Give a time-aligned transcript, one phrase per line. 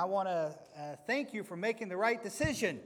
[0.00, 2.78] I want to uh, thank you for making the right decision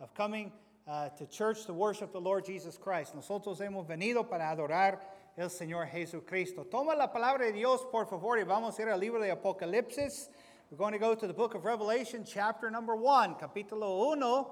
[0.00, 0.52] of coming
[0.86, 3.16] uh, to church to worship the Lord Jesus Christ.
[3.16, 5.00] Nosotros hemos venido para adorar
[5.36, 6.64] el Señor Jesucristo.
[6.70, 10.28] Toma la palabra de Dios, por favor, y vamos a ir al libro de Apocalipsis.
[10.70, 14.46] We're going to go to the book of Revelation, chapter number 1, capítulo 1,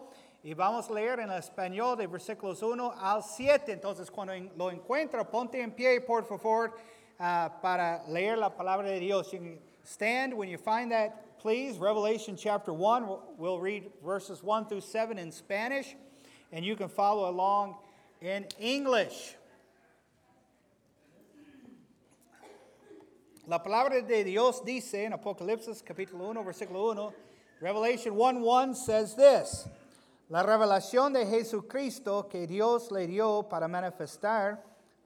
[0.46, 3.68] y vamos a leer en español de versículos 1 al 7.
[3.68, 6.72] Entonces, cuando lo encuentra, ponte en pie, por favor,
[7.20, 9.30] uh, para leer la palabra de Dios.
[9.30, 11.78] You can stand when you find that please.
[11.78, 15.96] Revelation chapter 1, we'll read verses 1 through 7 in Spanish,
[16.52, 17.76] and you can follow along
[18.20, 19.36] in English.
[23.46, 27.12] La palabra de Dios dice en Apocalipsis capítulo 1, versículo 1,
[27.62, 29.66] Revelation 1 1 says this
[30.28, 34.58] La revelación de Jesucristo que Dios le dio para manifestar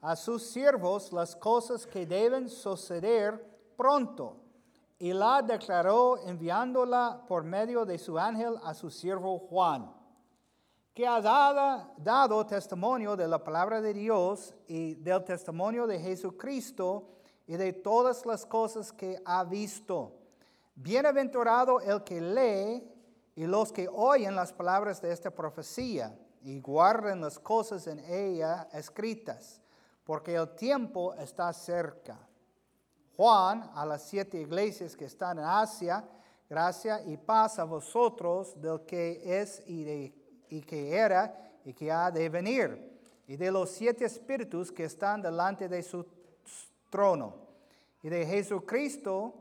[0.02, 3.41] a sus siervos las cosas que deben suceder
[3.77, 4.43] pronto
[5.04, 9.92] y la declaró enviándola por medio de su ángel a su siervo Juan,
[10.94, 17.06] que ha dado, testimonio de la palabra de Dios y del testimonio de Jesucristo
[17.47, 20.14] y de todas las cosas que ha visto.
[20.75, 22.91] Bienaventurado el que lee
[23.36, 28.70] y los que oyen las palabras de esta profecía y guarden las cosas en ella
[28.72, 29.60] escritas,
[30.02, 32.23] porque el tiempo está cerca.
[33.16, 36.04] Juan a las siete iglesias que están en Asia,
[36.50, 40.12] gracia y paz a vosotros del que es y,
[40.48, 45.22] y que era y que ha de venir, y de los siete espíritus que están
[45.22, 46.04] delante de su
[46.90, 47.36] trono,
[48.02, 49.32] y de Jesucristo,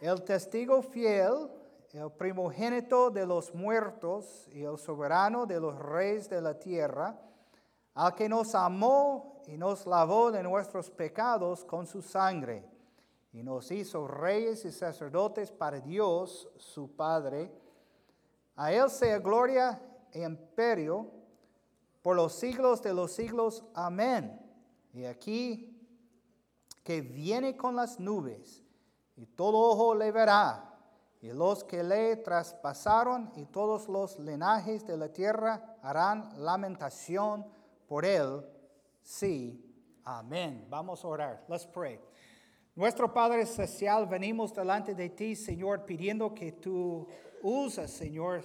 [0.00, 1.50] el testigo fiel,
[1.92, 7.16] el primogénito de los muertos y el soberano de los reyes de la tierra,
[7.94, 12.73] al que nos amó y nos lavó de nuestros pecados con su sangre
[13.34, 17.52] y nos hizo reyes y sacerdotes para Dios, su Padre.
[18.54, 19.82] A Él sea gloria
[20.12, 21.10] e imperio
[22.00, 23.64] por los siglos de los siglos.
[23.74, 24.40] Amén.
[24.92, 25.76] Y aquí
[26.84, 28.62] que viene con las nubes,
[29.16, 30.78] y todo ojo le verá,
[31.20, 37.44] y los que le traspasaron y todos los linajes de la tierra harán lamentación
[37.88, 38.46] por él.
[39.02, 39.60] Sí.
[40.04, 40.66] Amén.
[40.68, 41.44] Vamos a orar.
[41.48, 41.98] Let's pray.
[42.76, 47.06] Nuestro Padre Celestial, venimos delante de ti, Señor, pidiendo que tú
[47.40, 48.42] usas, Señor,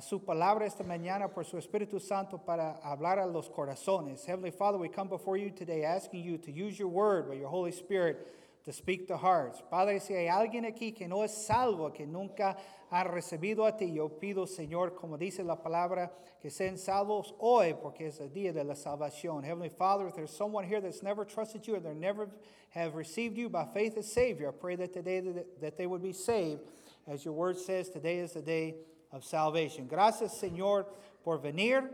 [0.00, 4.24] su palabra esta mañana por su Espíritu Santo para hablar a los corazones.
[4.24, 7.50] Heavenly Father, we come before you today asking you to use your word by your
[7.50, 8.26] Holy Spirit
[8.68, 9.62] to speak to hearts.
[9.70, 12.54] Padre, si hay alguien aquí que no es salvo, que nunca
[12.90, 17.72] ha recibido a ti, yo pido, Señor, como dice la palabra, que sean salvos hoy,
[17.80, 19.42] porque es el día de la salvación.
[19.42, 22.28] Heavenly Father, if there's someone here that's never trusted you and they never
[22.68, 25.22] have received you by faith as Savior, I pray that today
[25.62, 26.60] that they would be saved.
[27.06, 28.74] As your word says, today is the day
[29.12, 29.88] of salvation.
[29.88, 30.84] Gracias, Señor,
[31.24, 31.88] por venir.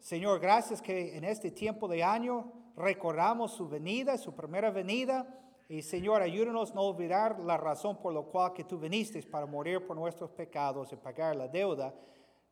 [0.00, 5.26] Señor, gracias que en este tiempo de año recordamos su venida, su primera venida.
[5.68, 9.86] Y Señor, ayúdanos no olvidar la razón por la cual que tú viniste para morir
[9.86, 11.94] por nuestros pecados y pagar la deuda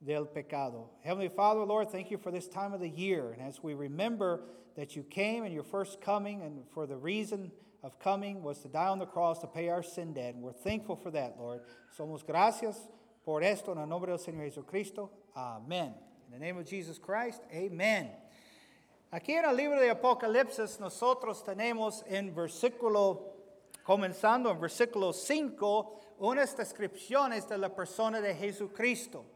[0.01, 0.91] del pecado.
[1.03, 3.33] Heavenly Father, Lord, thank you for this time of the year.
[3.33, 4.41] And as we remember
[4.77, 7.53] that you came in your first coming, and for the reason
[7.83, 10.35] of coming was to die on the cross to pay our sin debt.
[10.35, 11.61] And we're thankful for that, Lord.
[11.97, 12.89] Somos gracias
[13.25, 15.11] por esto en el nombre del Señor Jesucristo.
[15.37, 15.95] Amen.
[16.27, 18.09] In the name of Jesus Christ, amen.
[19.15, 23.35] Aquí en el libro de Apocalipsis nosotros tenemos en versículo,
[23.85, 29.27] comenzando en versículo 5, unas descripciones de la persona de Jesucristo.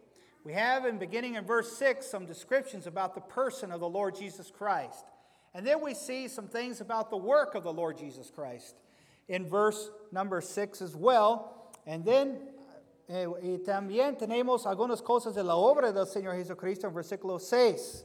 [0.44, 4.16] We have in beginning in verse 6 some descriptions about the person of the Lord
[4.16, 5.04] Jesus Christ.
[5.53, 8.76] And then we see some things about the work of the Lord Jesus Christ
[9.28, 11.70] in verse number 6 as well.
[11.87, 12.38] And then
[13.10, 18.04] eh, y también tenemos algunas cosas de la obra del Señor Jesucristo en versículo 6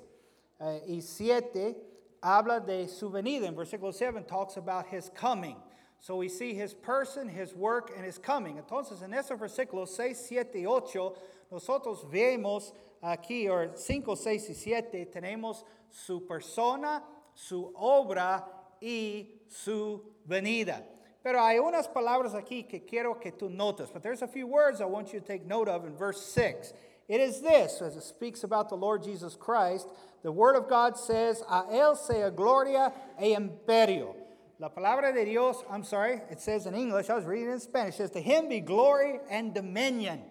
[0.62, 1.76] uh, y 7
[2.22, 3.48] habla de su venida.
[3.48, 5.56] In versículo 7 talks about his coming.
[6.00, 8.58] So we see his person, his work, and his coming.
[8.58, 11.16] Entonces, en esos versículos 6, 7 y 8,
[11.52, 17.04] nosotros vemos aquí, o 5, 6 y 7, tenemos su persona,
[17.36, 18.46] su obra
[18.82, 20.84] y su venida.
[21.24, 23.92] Pero hay unas palabras aquí que quiero que tú notes.
[23.92, 26.74] But there's a few words I want you to take note of in verse 6.
[27.12, 29.86] It is this, as it speaks about the Lord Jesus Christ,
[30.24, 34.16] the Word of God says, A Él sea gloria e imperio.
[34.60, 37.96] La palabra de Dios, I'm sorry, it says in English, I was reading in Spanish,
[37.96, 40.22] it says, To Him be glory and dominion.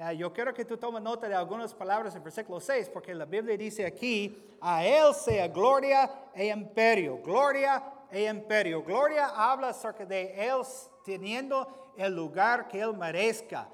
[0.00, 3.24] Uh, yo quiero que tú tomes nota de algunas palabras en versículo 6, porque la
[3.24, 7.18] Biblia dice aquí, A Él sea gloria e imperio.
[7.24, 7.82] Gloria
[8.12, 8.80] e imperio.
[8.82, 10.62] Gloria habla acerca de Él
[11.04, 11.66] teniendo
[11.96, 13.66] el lugar que Él merezca.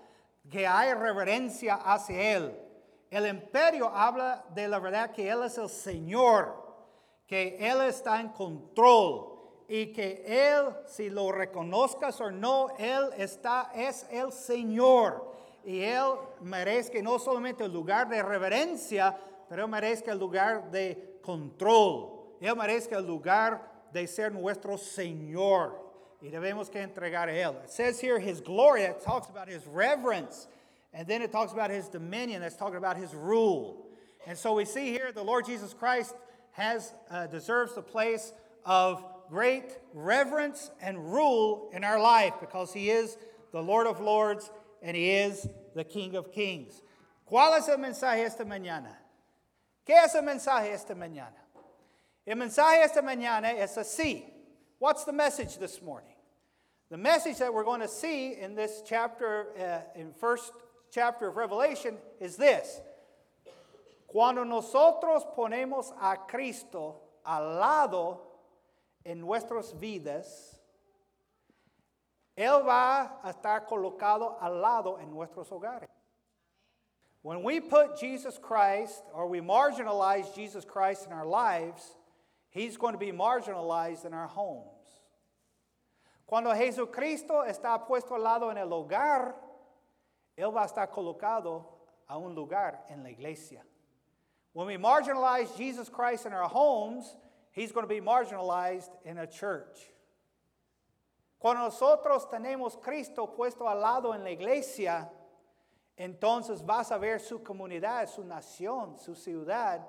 [0.51, 2.57] Que hay reverencia hacia Él.
[3.11, 6.55] El imperio habla de la verdad que Él es el Señor,
[7.27, 13.71] que Él está en control y que Él, si lo reconozcas o no, Él está,
[13.75, 15.33] es el Señor.
[15.65, 19.17] Y Él merece no solamente el lugar de reverencia,
[19.49, 22.37] pero Él merece el lugar de control.
[22.41, 25.88] Él merece el lugar de ser nuestro Señor.
[26.21, 27.55] Y debemos que entregar a Él.
[27.63, 30.49] It says here His glory, it talks about His reverence.
[30.93, 33.87] And then it talks about His dominion, it's talking about His rule.
[34.27, 36.15] And so we see here the Lord Jesus Christ
[36.53, 38.33] has, uh, deserves the place
[38.65, 43.17] of great reverence and rule in our life because He is
[43.53, 44.51] the Lord of Lords
[44.83, 46.83] and He is the King of Kings.
[47.31, 48.97] ¿Cuál es el mensaje esta mañana?
[49.87, 51.37] ¿Qué es el mensaje esta mañana?
[52.27, 54.25] El mensaje esta mañana es así.
[54.81, 56.15] What's the message this morning?
[56.89, 60.53] The message that we're going to see in this chapter, uh, in first
[60.93, 62.81] chapter of Revelation, is this.
[64.07, 66.95] Cuando nosotros ponemos a Cristo
[67.27, 68.21] al lado
[69.05, 70.57] en nuestras vidas,
[72.37, 75.89] Él va a estar colocado al lado en nuestros hogares.
[77.23, 81.97] When we put Jesus Christ or we marginalize Jesus Christ in our lives,
[82.51, 84.79] He's going to be marginalized in our homes.
[86.27, 89.35] Cuando Jesucristo está puesto al lado en el hogar,
[90.37, 91.65] Él va a estar colocado
[92.09, 93.63] a un lugar en la iglesia.
[94.53, 97.17] When we marginalize Jesus Christ in our homes,
[97.53, 99.79] He's going to be marginalized in a church.
[101.39, 105.09] Cuando nosotros tenemos Cristo puesto al lado en la iglesia,
[105.99, 109.83] entonces vas a ver su comunidad, su nación, su ciudad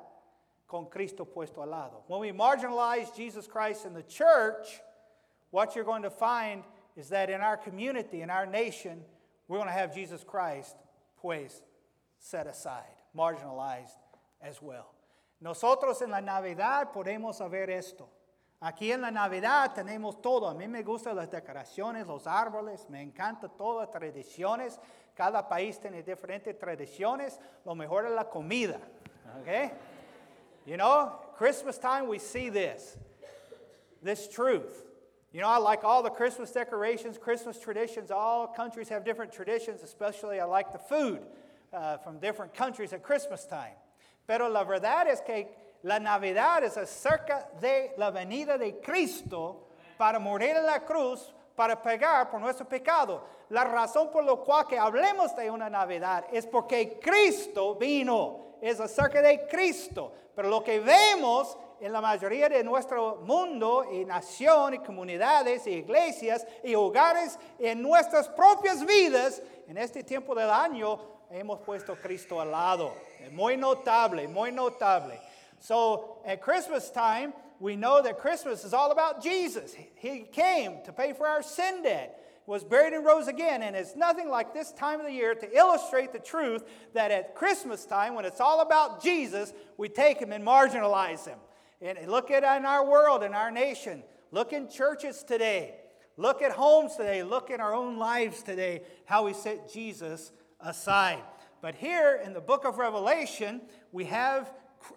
[0.70, 2.04] con Cristo puesto al lado.
[2.08, 4.80] When we marginalize Jesus Christ in the church,
[5.50, 6.64] what you're going to find
[6.96, 9.04] is that in our community, in our nation,
[9.48, 10.76] we're going to have Jesus Christ,
[11.22, 11.64] pues,
[12.20, 12.84] set aside,
[13.18, 13.98] marginalized
[14.42, 14.94] as well.
[15.42, 18.08] Nosotros en la Navidad podemos saber esto.
[18.62, 20.48] Aquí en la Navidad tenemos todo.
[20.48, 24.80] A mí me gustan las decoraciones, los árboles, me encantan todas las tradiciones.
[25.16, 27.40] Cada país tiene diferentes tradiciones.
[27.66, 28.80] Lo mejor es la comida.
[29.42, 29.72] Okay?
[30.66, 32.98] You know, Christmas time we see this,
[34.04, 34.84] this truth.
[35.32, 38.12] You know, I like all the Christmas decorations, Christmas traditions.
[38.12, 41.22] All countries have different traditions, especially I like the food
[41.72, 43.76] uh, from different countries at Christmas time.
[44.28, 45.48] Pero la verdad es que
[45.84, 49.68] la Navidad es acerca de la venida de Cristo
[49.98, 53.22] para morir en la cruz, para pagar por nuestro pecado.
[53.50, 58.80] La razón por la cual que hablemos de una Navidad es porque Cristo vino es
[58.80, 60.14] acerca de Cristo.
[60.36, 65.72] Pero lo que vemos en la mayoría de nuestro mundo y nación y comunidades y
[65.72, 71.00] iglesias y hogares en nuestras propias vidas en este tiempo del año
[71.32, 72.94] hemos puesto Cristo al lado.
[73.32, 75.20] Muy notable, muy notable.
[75.60, 79.76] So at Christmas time, we know that Christmas is all about Jesus.
[79.96, 83.62] He came to pay for our sin debt was buried and rose again.
[83.62, 86.64] And it's nothing like this time of the year to illustrate the truth
[86.94, 91.38] that at Christmas time, when it's all about Jesus, we take him and marginalize him.
[91.80, 94.02] And look at in our world, in our nation.
[94.32, 95.76] Look in churches today.
[96.18, 97.22] Look at homes today.
[97.22, 101.22] Look in our own lives today, how we set Jesus aside.
[101.62, 104.52] But here in the book of Revelation, we have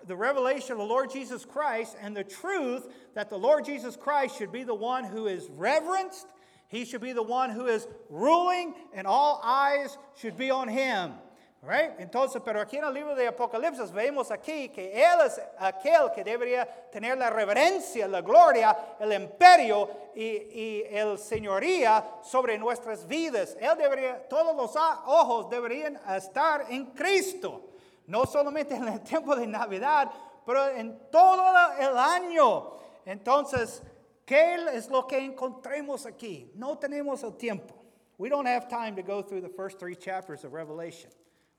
[0.07, 4.39] the revelation of the Lord Jesus Christ and the truth that the Lord Jesus Christ
[4.39, 6.29] should be the one who is reverenced
[6.73, 11.13] he should be the one who is ruling, and all eyes should be on him.
[11.61, 11.97] Right?
[12.01, 16.25] Entonces, pero aquí en el libro de Apocalipsis vemos aquí que Él es aquel que
[16.25, 23.57] debería tener la reverencia, la gloria, el imperio y, y el señoría sobre nuestras vidas.
[23.61, 27.69] Él debería, todos los ojos deberían estar en Cristo.
[28.09, 30.11] No solamente en el tiempo de Navidad,
[30.45, 31.45] pero en todo
[31.79, 32.73] el año.
[33.05, 33.83] Entonces,
[34.33, 36.51] ¿Qué es lo que encontremos aquí?
[36.55, 37.75] No tenemos el tiempo.
[38.17, 41.11] We don't have time to go through the first three chapters of Revelation.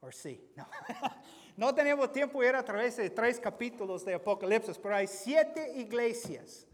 [0.02, 0.40] Or see.
[0.58, 0.66] No.
[1.56, 5.72] no tenemos tiempo de ir a través de tres capítulos de Apocalipsis, pero hay siete
[5.76, 6.66] iglesias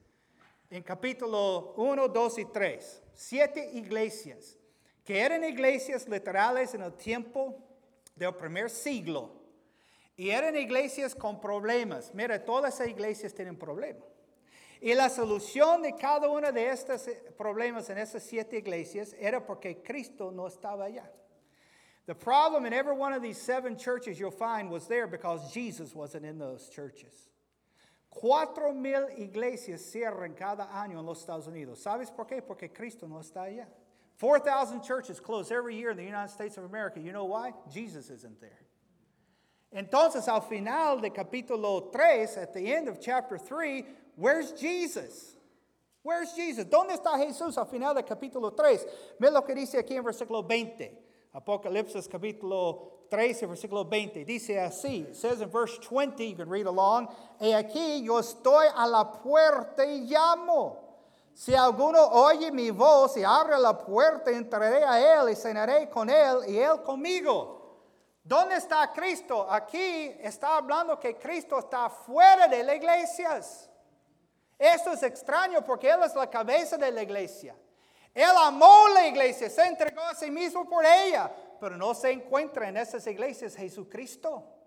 [0.69, 3.03] en capítulo 1, 2 y 3.
[3.13, 4.57] Siete iglesias
[5.03, 7.57] que eran iglesias literales en el tiempo
[8.15, 9.31] del primer siglo.
[10.15, 12.13] Y eran iglesias con problemas.
[12.13, 14.08] Mira, todas esas iglesias tienen problemas.
[14.81, 19.45] Y la solución de cada uno de estos eh, problemas en esas siete iglesias era
[19.45, 21.09] porque Cristo no estaba allá.
[22.05, 25.93] The problem in every one of these seven churches you'll find was there because Jesus
[25.93, 27.29] wasn't in those churches.
[28.09, 31.83] Cuatro mil iglesias cierran cada año en los Estados Unidos.
[31.83, 32.41] ¿Sabes por qué?
[32.41, 33.67] Porque Cristo no está allá.
[34.19, 36.99] 4,000 churches close every year in the United States of America.
[36.99, 37.53] You know why?
[37.71, 38.59] Jesus isn't there.
[39.71, 43.85] Entonces, al final de capítulo 3, at the end of chapter 3,
[44.15, 45.35] where's Jesus?
[46.01, 46.65] Where's Jesus?
[46.65, 48.85] ¿Dónde está Jesús al final del capítulo 3?
[49.19, 50.91] Ve lo que dice aquí en versículo 20.
[51.33, 54.25] Apocalipsis capítulo 13, versículo 20.
[54.25, 55.01] Dice así.
[55.09, 57.07] It says in verse 20, you can read along.
[57.39, 60.77] Y aquí yo estoy a la puerta y llamo.
[61.35, 66.09] Si alguno oye mi voz y abre la puerta, entraré a él y cenaré con
[66.09, 67.58] él y él conmigo.
[68.29, 69.51] ¿Dónde está Cristo?
[69.51, 73.67] Aquí está hablando que Cristo está fuera de las iglesias.
[74.55, 77.55] Esto es extraño porque Él es la cabeza de la iglesia.
[78.13, 82.69] Él amó la iglesia, se entregó a sí mismo por ella, pero no se encuentra
[82.69, 84.58] en esas iglesias Jesucristo.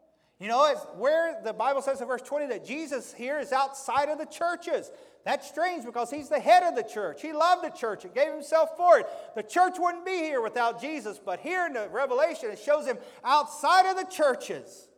[0.42, 4.08] You know, it's where the Bible says in verse 20 that Jesus here is outside
[4.08, 4.90] of the churches.
[5.24, 7.22] That's strange because he's the head of the church.
[7.22, 9.06] He loved the church and gave himself for it.
[9.36, 12.98] The church wouldn't be here without Jesus, but here in the Revelation it shows him
[13.22, 14.88] outside of the churches.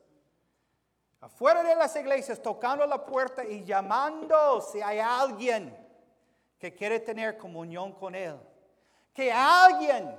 [1.22, 5.70] Afuera de las iglesias, tocando la puerta y llamando si hay alguien
[6.58, 8.38] que quiere tener comunión con Él.
[9.14, 10.10] Que alguien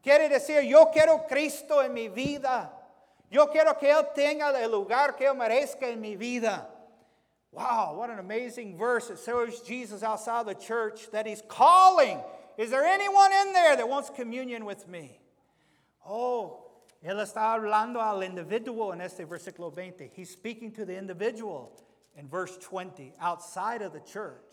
[0.00, 2.78] quiere decir, yo quiero Cristo en mi vida.
[3.32, 6.66] Yo quiero que Él tenga el lugar que Él merezca en mi vida.
[7.50, 9.08] Wow, what an amazing verse.
[9.08, 12.20] It shows Jesus outside the church that He's calling.
[12.58, 15.18] Is there anyone in there that wants communion with me?
[16.06, 16.60] Oh,
[17.02, 20.10] Él está hablando al individuo en este versículo 20.
[20.14, 21.72] He's speaking to the individual
[22.14, 24.44] in verse 20, outside of the church.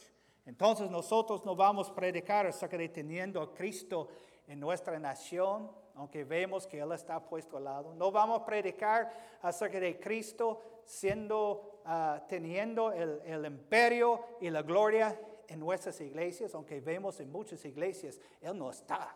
[0.48, 4.10] Entonces nosotros no vamos a predicar acerca de teniendo a Cristo
[4.48, 5.68] en nuestra nación,
[6.00, 7.94] aunque vemos que Él está puesto al lado.
[7.94, 14.62] No vamos a predicar acerca de Cristo siendo, uh, teniendo el, el imperio y la
[14.62, 19.14] gloria en nuestras iglesias, aunque vemos en muchas iglesias, Él no está.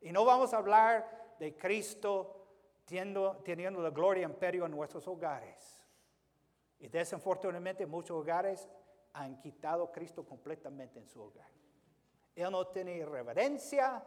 [0.00, 2.48] Y no vamos a hablar de Cristo
[2.84, 5.84] teniendo, teniendo la gloria y imperio en nuestros hogares.
[6.80, 8.68] Y desafortunadamente muchos hogares
[9.12, 11.48] han quitado a Cristo completamente en su hogar.
[12.34, 14.04] Él no tiene reverencia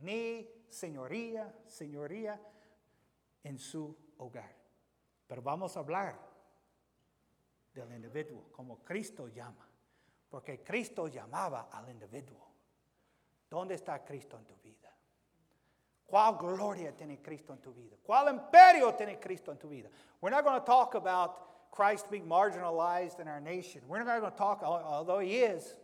[0.00, 2.40] ni señoría, señoría
[3.44, 4.54] en su hogar.
[5.26, 6.18] Pero vamos a hablar
[7.72, 9.68] del individuo, como Cristo llama,
[10.28, 12.50] porque Cristo llamaba al individuo.
[13.48, 14.90] ¿Dónde está Cristo en tu vida?
[16.06, 17.96] ¿Cuál gloria tiene Cristo en tu vida?
[18.02, 19.88] ¿Cuál imperio tiene Cristo en tu vida?
[20.20, 23.82] We're not going to talk about Christ being marginalized in our nation.
[23.88, 25.76] We're not going to talk, although he is,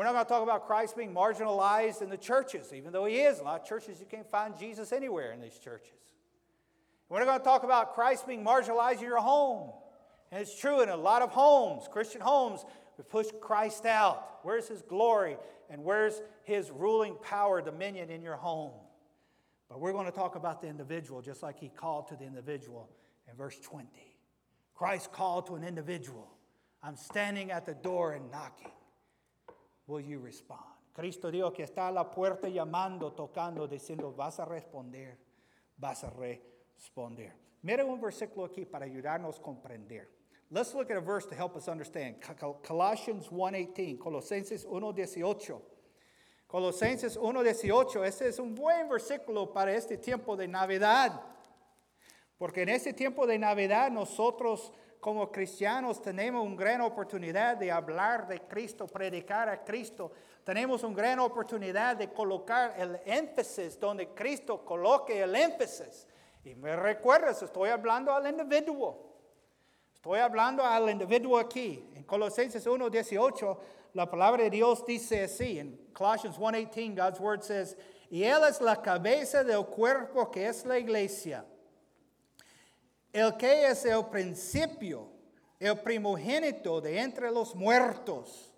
[0.00, 3.16] we're not going to talk about Christ being marginalized in the churches, even though he
[3.16, 3.38] is.
[3.38, 5.92] A lot of churches, you can't find Jesus anywhere in these churches.
[7.10, 9.72] We're not going to talk about Christ being marginalized in your home.
[10.32, 12.64] And it's true in a lot of homes, Christian homes,
[12.96, 14.38] we push Christ out.
[14.42, 15.36] Where's his glory?
[15.68, 18.72] And where's his ruling power, dominion in your home?
[19.68, 22.88] But we're going to talk about the individual, just like he called to the individual
[23.30, 23.86] in verse 20.
[24.74, 26.26] Christ called to an individual,
[26.82, 28.72] I'm standing at the door and knocking.
[29.90, 30.64] Will you respond?
[30.92, 35.18] Cristo dijo que está a la puerta llamando, tocando, diciendo, vas a responder,
[35.76, 37.32] vas a responder.
[37.62, 40.08] Mira un versículo aquí para ayudarnos a comprender.
[40.50, 42.16] Let's look at a verse to help us understand.
[42.62, 45.60] Colossians 1.18, Colosenses 1.18.
[46.48, 51.20] Colosenses 1.18, ese es un buen versículo para este tiempo de Navidad.
[52.36, 58.28] Porque en este tiempo de Navidad nosotros como cristianos tenemos una gran oportunidad de hablar
[58.28, 60.12] de Cristo, predicar a Cristo.
[60.44, 66.06] Tenemos una gran oportunidad de colocar el énfasis donde Cristo coloque el énfasis.
[66.44, 69.10] Y me recuerdas, estoy hablando al individuo.
[69.94, 71.90] Estoy hablando al individuo aquí.
[71.94, 73.58] En Colosenses 1:18,
[73.94, 75.58] la palabra de Dios dice así.
[75.58, 77.76] En Colossians 1:18, God's word says,
[78.10, 81.44] y Él es la cabeza del cuerpo que es la iglesia
[83.12, 85.08] el que es el principio,
[85.58, 88.54] el primogénito de entre los muertos,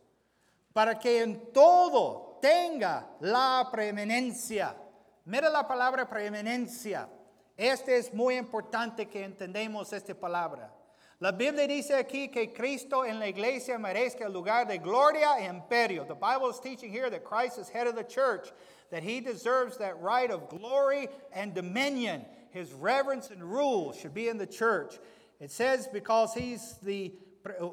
[0.73, 4.77] para que en todo tenga la preeminencia.
[5.25, 7.09] Mira la palabra preeminencia.
[7.57, 10.73] Este es muy importante que entendamos esta palabra.
[11.21, 15.45] La Biblia dice aquí que Cristo en la iglesia merezca el lugar de gloria e
[15.45, 16.05] imperio.
[16.05, 18.53] The Bible is teaching here that Christ is head of the church,
[18.91, 24.29] that he deserves that right of glory and dominion his reverence and rule should be
[24.29, 24.99] in the church.
[25.41, 27.13] It says because he's the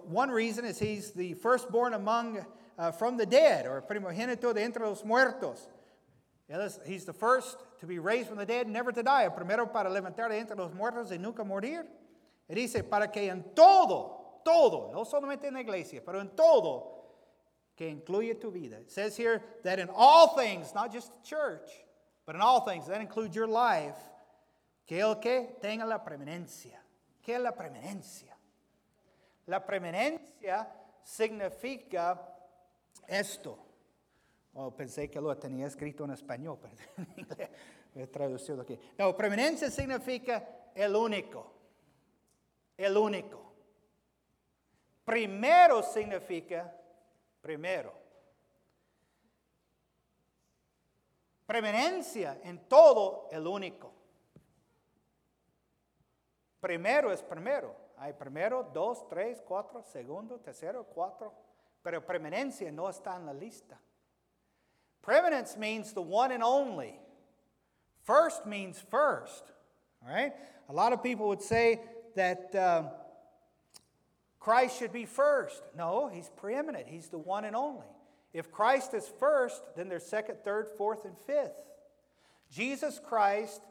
[0.05, 2.43] one reason is he's the firstborn among
[2.77, 5.67] uh, from the dead, or primogénito de entre los muertos.
[6.85, 9.27] He's the first to be raised from the dead, never to die.
[9.29, 11.85] Primero para levantar de entre los muertos y nunca morir.
[12.49, 16.95] Y dice, para que en todo, todo, no solamente en la iglesia, pero en todo,
[17.77, 18.77] que incluye tu vida.
[18.79, 21.69] It says here that in all things, not just the church,
[22.25, 23.95] but in all things, that includes your life,
[24.89, 26.83] que el que tenga la preeminencia.
[27.21, 28.35] ¿Qué es la preeminencia?
[29.45, 30.67] La preeminencia
[31.03, 32.19] significa
[33.07, 33.59] esto.
[34.55, 37.49] Oh, pensé que lo tenía escrito en español, pero en inglés
[37.93, 38.79] he traducido aquí.
[38.97, 41.53] No, preeminencia significa el único.
[42.75, 43.53] El único.
[45.05, 46.75] Primero significa
[47.39, 47.93] primero.
[51.45, 53.88] Preeminencia en todo el único.
[56.61, 57.75] Primero es primero.
[57.97, 61.33] Hay primero, dos, tres, cuatro, segundo, tercero, cuatro.
[61.83, 63.77] Pero preeminencia no está en la lista.
[65.01, 66.99] Preeminence means the one and only.
[68.03, 69.51] First means first.
[70.05, 70.33] All right?
[70.69, 71.79] A lot of people would say
[72.15, 72.89] that um,
[74.39, 75.61] Christ should be first.
[75.75, 76.87] No, he's preeminent.
[76.87, 77.87] He's the one and only.
[78.33, 81.65] If Christ is first, then there's second, third, fourth, and fifth.
[82.51, 83.61] Jesus Christ,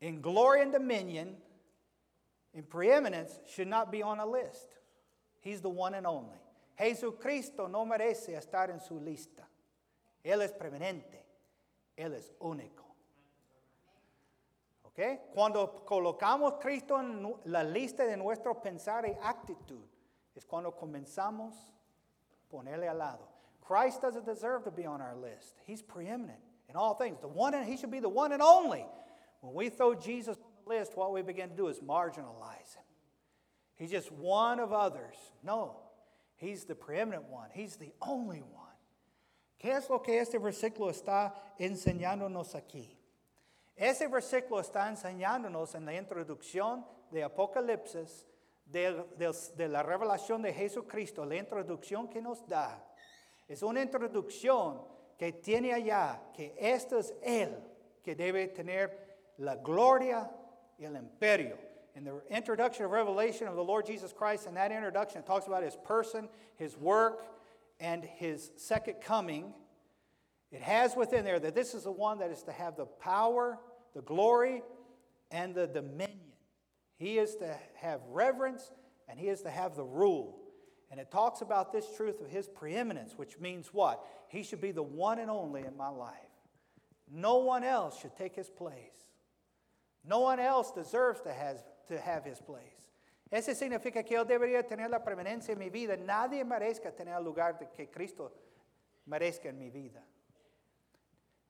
[0.00, 1.36] in glory and dominion,
[2.54, 4.76] in preeminence, should not be on a list.
[5.40, 6.38] He's the one and only.
[6.78, 9.44] Jesucristo no merece estar en su lista.
[10.24, 11.18] Él es preeminente.
[11.96, 12.84] Él es único.
[14.84, 15.32] ¿Ok?
[15.34, 19.86] Cuando colocamos Cristo en la lista de nuestro pensar y actitud,
[20.34, 23.28] es cuando comenzamos a ponerle al lado.
[23.60, 25.60] Christ doesn't deserve to be on our list.
[25.64, 27.20] He's preeminent in all things.
[27.20, 28.84] The one and, he should be the one and only.
[29.40, 30.38] When we throw Jesus
[30.70, 32.84] list, what we begin to do is marginalize him.
[33.76, 35.16] He's just one of others.
[35.42, 35.76] No,
[36.36, 37.50] he's the preeminent one.
[37.52, 38.66] He's the only one.
[39.58, 42.96] ¿Qué es lo que este versículo está enseñándonos aquí?
[43.76, 48.26] Ese versículo está enseñándonos en la introducción de Apocalipsis,
[48.64, 52.86] de, de, de, la revelación de Jesucristo, la introducción que nos da.
[53.48, 54.82] Es una introducción
[55.18, 57.56] que tiene allá que este es Él
[58.02, 60.30] que debe tener la gloria
[60.82, 61.56] el imperio.
[61.94, 65.46] In the introduction of Revelation of the Lord Jesus Christ, in that introduction, it talks
[65.46, 67.24] about His person, His work,
[67.80, 69.54] and his second coming,
[70.52, 73.58] it has within there that this is the one that is to have the power,
[73.94, 74.62] the glory,
[75.30, 76.18] and the dominion.
[76.96, 78.70] He is to have reverence
[79.08, 80.36] and he is to have the rule.
[80.90, 84.04] And it talks about this truth of his preeminence, which means what?
[84.28, 86.14] He should be the one and only in my life.
[87.10, 88.74] No one else should take his place.
[90.04, 92.90] No one else deserves to have, to have his place.
[93.30, 95.96] Ese significa que yo debería tener la preeminencia en mi vida.
[95.96, 98.32] Nadie merezca tener el lugar que Cristo
[99.06, 100.02] merezca en mi vida.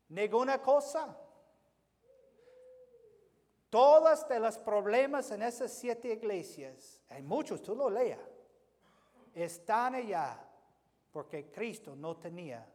[0.09, 1.17] Ninguna cosa.
[3.71, 8.19] Todas de los problemas en esas siete iglesias, hay muchos, tú lo leas,
[9.33, 10.37] están allá
[11.13, 12.67] porque Cristo no tenía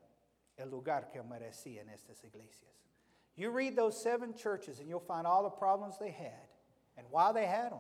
[0.56, 2.72] el lugar que merecía en estas iglesias.
[3.36, 6.48] You read those seven churches and you'll find all the problems they had
[6.98, 7.80] and why they had them.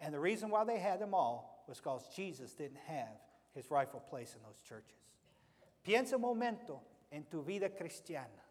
[0.00, 3.20] And the reason why they had them all was because Jesus didn't have
[3.54, 4.98] his rightful place in those churches.
[5.84, 6.80] Piensa un momento
[7.10, 8.42] en tu vida cristiana.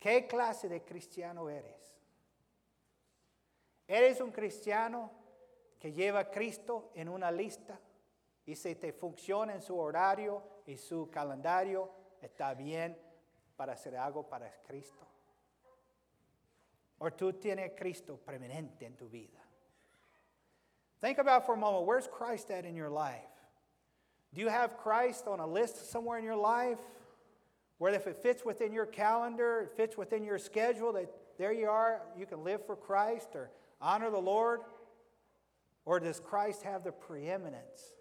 [0.00, 1.94] ¿Qué clase de cristiano eres?
[3.88, 5.10] ¿Eres un cristiano
[5.78, 7.78] que lleva a Cristo en una lista
[8.46, 11.90] y si te funciona en su horario y su calendario,
[12.20, 12.96] está bien
[13.56, 15.06] para hacer algo para Cristo?
[17.00, 19.40] ¿O tú tienes Cristo preeminente en tu vida?
[21.00, 23.20] Think about for a moment where's Christ at in your life?
[24.32, 26.78] Do you have Christ on a list somewhere in your life?
[27.78, 31.68] Where if it fits within your calendar, it fits within your schedule, that there you
[31.68, 34.60] are, you can live for Christ or honor the Lord?
[35.84, 37.92] Or does Christ have the preeminence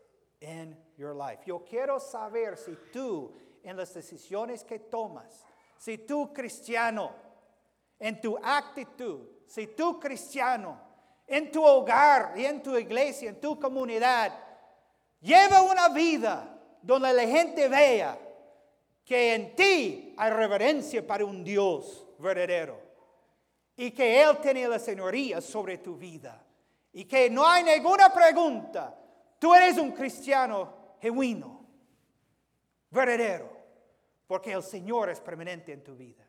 [0.41, 1.39] in your life?
[1.45, 3.31] Yo quiero saber si tú,
[3.63, 5.45] en las decisiones que tomas,
[5.77, 7.11] si tú cristiano,
[7.99, 10.79] en tu actitud, si tú cristiano,
[11.25, 14.33] en tu hogar y en tu iglesia, en tu comunidad.
[15.21, 18.17] Lleva una vida donde la gente vea
[19.05, 22.79] que en ti hay reverencia para un Dios verdadero
[23.75, 26.43] y que Él tiene la señoría sobre tu vida
[26.91, 28.95] y que no hay ninguna pregunta.
[29.39, 31.65] Tú eres un cristiano genuino,
[32.89, 33.52] verdadero,
[34.27, 36.23] porque el Señor es permanente en tu vida.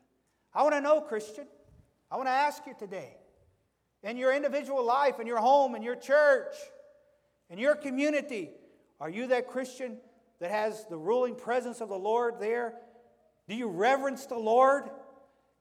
[0.53, 1.47] I want to know, Christian.
[2.11, 3.17] I want to ask you today
[4.03, 6.53] in your individual life, in your home, in your church,
[7.49, 8.51] in your community?
[9.01, 9.97] Are you that Christian
[10.39, 12.75] that has the ruling presence of the Lord there?
[13.47, 14.89] Do you reverence the Lord?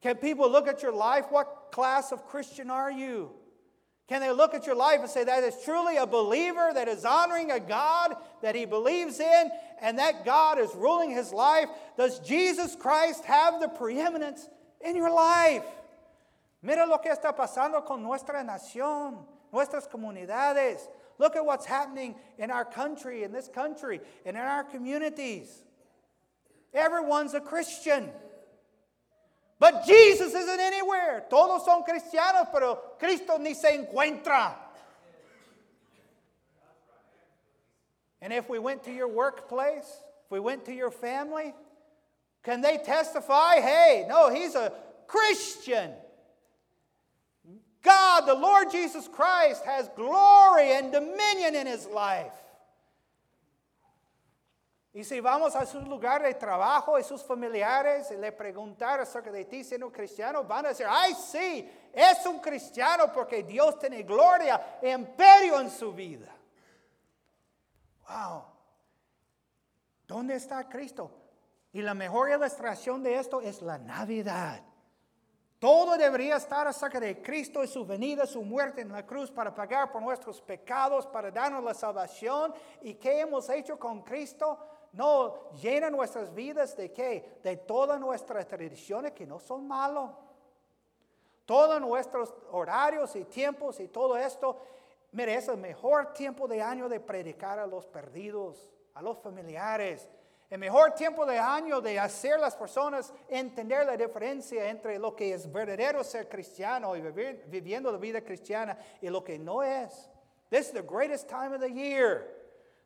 [0.03, 1.27] Can people look at your life?
[1.31, 3.33] What class of Christian are you?
[4.09, 7.05] Can they look at your life and say that is truly a believer that is
[7.05, 11.69] honoring a God that he believes in and that God is ruling his life?
[11.97, 14.47] Does Jesus Christ have the preeminence
[14.85, 15.65] in your life?
[16.63, 20.81] Mira lo que está pasando con nuestra nación, nuestras comunidades.
[21.19, 25.63] Look at what's happening in our country, in this country, and in our communities.
[26.75, 28.11] Everyone's a Christian.
[29.59, 31.25] But Jesus isn't anywhere.
[31.31, 34.55] Todos son cristianos, pero Cristo ni se encuentra.
[38.21, 39.87] And if we went to your workplace,
[40.25, 41.55] if we went to your family,
[42.43, 43.61] can they testify?
[43.61, 44.73] Hey, no, he's a
[45.07, 45.93] Christian.
[47.83, 52.33] God, the Lord Jesus Christ, has glory and dominion in his life.
[54.95, 59.33] Y si vamos a su lugar de trabajo y sus familiares y le preguntar acerca
[59.33, 64.05] de ti siendo cristiano, van a decir, ay sí, es un cristiano porque Dios tiene
[64.05, 66.33] gloria e imperio en su vida.
[68.09, 68.45] Wow.
[70.07, 71.11] ¿Dónde está Cristo?
[71.73, 74.63] Y la mejor ilustración de esto es la Navidad.
[75.59, 79.53] Todo debería estar acerca de Cristo y su venida, su muerte en la cruz para
[79.53, 82.55] pagar por nuestros pecados, para darnos la salvación.
[82.83, 84.57] ¿Y qué hemos hecho con Cristo?
[84.95, 87.39] No llena nuestras vidas de qué?
[87.43, 90.11] De todas nuestras tradiciones que no son malos.
[91.45, 94.57] Todos nuestros horarios y tiempos y todo esto,
[95.13, 100.09] mire, es el mejor tiempo de año de predicar a los perdidos, a los familiares.
[100.49, 105.35] El mejor tiempo de año de hacer las personas entender la diferencia entre lo que
[105.35, 107.01] es verdadero ser cristiano y
[107.49, 110.09] viviendo la vida cristiana y lo que no es.
[110.51, 112.44] This is the greatest time of the year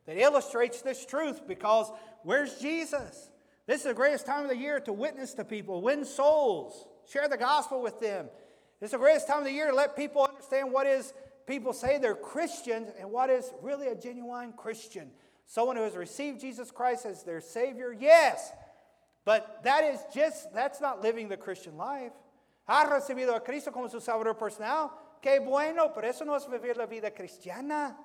[0.09, 1.91] that illustrates this truth because
[2.23, 3.29] where's Jesus?
[3.67, 7.29] This is the greatest time of the year to witness to people, win souls, share
[7.29, 8.27] the gospel with them.
[8.79, 11.13] This is the greatest time of the year to let people understand what is
[11.45, 15.11] people say they're Christians and what is really a genuine Christian.
[15.45, 18.51] Someone who has received Jesus Christ as their Savior, yes.
[19.25, 22.13] But that is just, that's not living the Christian life.
[22.67, 24.91] Ha recibido a Cristo como su Salvador personal.
[25.21, 27.95] Qué bueno, pero eso no es vivir la vida cristiana.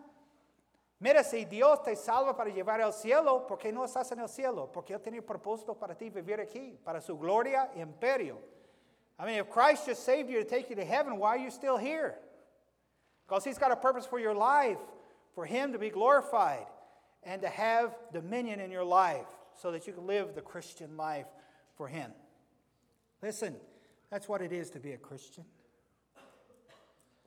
[1.05, 4.29] Mira, si Dios te salva para llevar al cielo, ¿por qué no estás en el
[4.29, 4.73] cielo?
[4.73, 8.39] Porque Él tiene propósito para ti vivir aquí, para su gloria y imperio.
[9.19, 11.51] I mean, if Christ just saved you to take you to heaven, why are you
[11.51, 12.15] still here?
[13.27, 14.79] Because He's got a purpose for your life,
[15.35, 16.65] for Him to be glorified
[17.23, 21.27] and to have dominion in your life so that you can live the Christian life
[21.77, 22.13] for Him.
[23.21, 23.57] Listen,
[24.11, 25.45] that's what it is to be a Christian.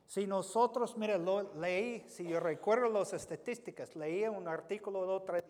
[0.07, 5.35] Si nosotros, mire, lo leí, si yo recuerdo las estadísticas, leí un artículo el otro
[5.35, 5.43] día,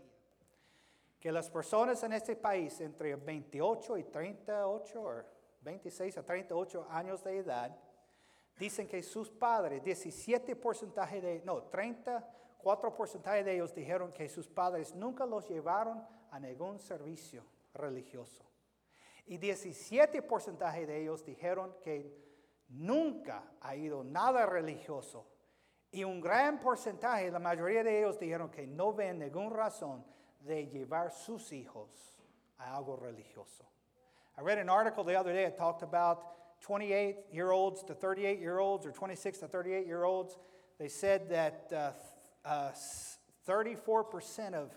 [1.19, 5.23] que las personas en este país entre 28 y 38, o
[5.61, 7.77] 26 a 38 años de edad,
[8.57, 14.47] dicen que sus padres, 17 porcentaje de, no, 34 porcentaje de ellos dijeron que sus
[14.47, 17.43] padres nunca los llevaron a ningún servicio
[17.75, 18.43] religioso.
[19.27, 22.26] Y 17 porcentaje de ellos dijeron que
[22.69, 25.25] nunca ha ido nada religioso.
[25.91, 30.03] Y un gran porcentaje, la mayoría de ellos dijeron que no ven ninguna razón
[30.41, 31.89] de llevar sus hijos
[32.57, 33.65] a algo religioso.
[34.37, 36.19] I read an article the other day that talked about
[36.61, 40.37] 28 year olds to 38 year olds or 26 to 38 year olds.
[40.77, 42.71] They said that uh, uh,
[43.47, 44.71] 34% of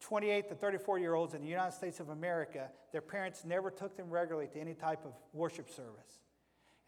[0.00, 3.96] 28 to 34 year olds in the United States of America, their parents never took
[3.96, 6.21] them regularly to any type of worship service.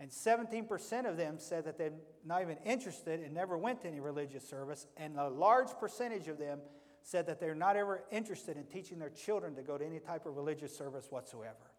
[0.05, 1.95] And 17% of them said that they're
[2.27, 4.87] not even interested and never went to any religious service.
[4.99, 6.61] And a large percentage of them
[7.01, 10.27] said that they're not ever interested in teaching their children to go to any type
[10.27, 11.73] of religious service whatsoever.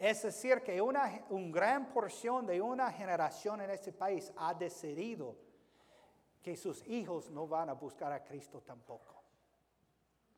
[0.00, 5.36] Es decir, que una un gran porción de una generación en este país ha decidido
[6.42, 9.22] que sus hijos no van a buscar a Cristo tampoco.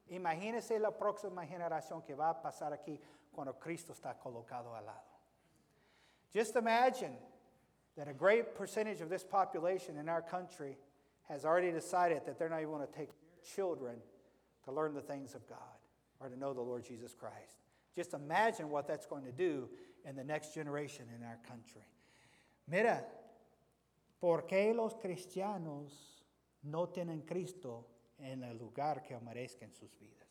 [0.09, 3.01] Imagínese la próxima generación que va a pasar aquí
[3.31, 5.14] cuando Cristo está colocado al lado.
[6.35, 7.13] Just imagine
[7.97, 10.77] that a great percentage of this population in our country
[11.29, 13.97] has already decided that they're not even going to take their children
[14.65, 15.59] to learn the things of God
[16.21, 17.61] or to know the Lord Jesus Christ.
[17.95, 19.69] Just imagine what that's going to do
[20.05, 21.87] in the next generation in our country.
[22.69, 23.05] Mira,
[24.21, 25.93] ¿por qué los cristianos
[26.65, 27.87] no tienen Cristo
[28.19, 30.25] en el lugar que merezca en sus vidas?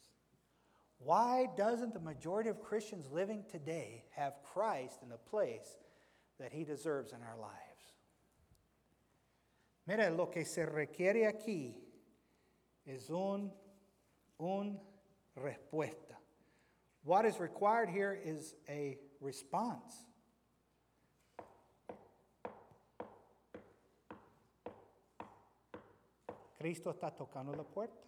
[0.99, 5.77] Why doesn't the majority of Christians living today have Christ in the place
[6.39, 7.53] that He deserves in our lives.
[9.85, 11.75] Mira, lo que se requiere aquí
[12.85, 13.51] es un,
[14.39, 14.79] un
[15.37, 16.15] respuesta.
[17.03, 20.05] What is required here is a response.
[26.57, 28.07] Cristo está tocando la puerta.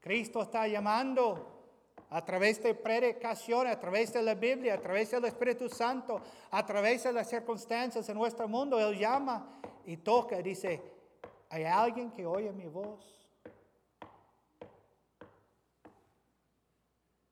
[0.00, 1.57] Cristo está llamando
[2.10, 6.64] a través de predicación, a través de la Biblia, a través del Espíritu Santo, a
[6.64, 8.80] través de las circunstancias en nuestro mundo.
[8.80, 10.82] Él llama y toca dice,
[11.50, 13.18] ¿hay alguien que oye mi voz?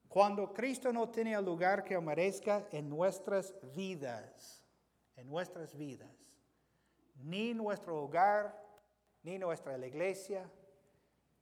[0.09, 4.63] Cuando Cristo no tiene el lugar que merezca en nuestras vidas,
[5.15, 6.09] en nuestras vidas,
[7.17, 8.59] ni nuestro hogar,
[9.23, 10.51] ni nuestra iglesia,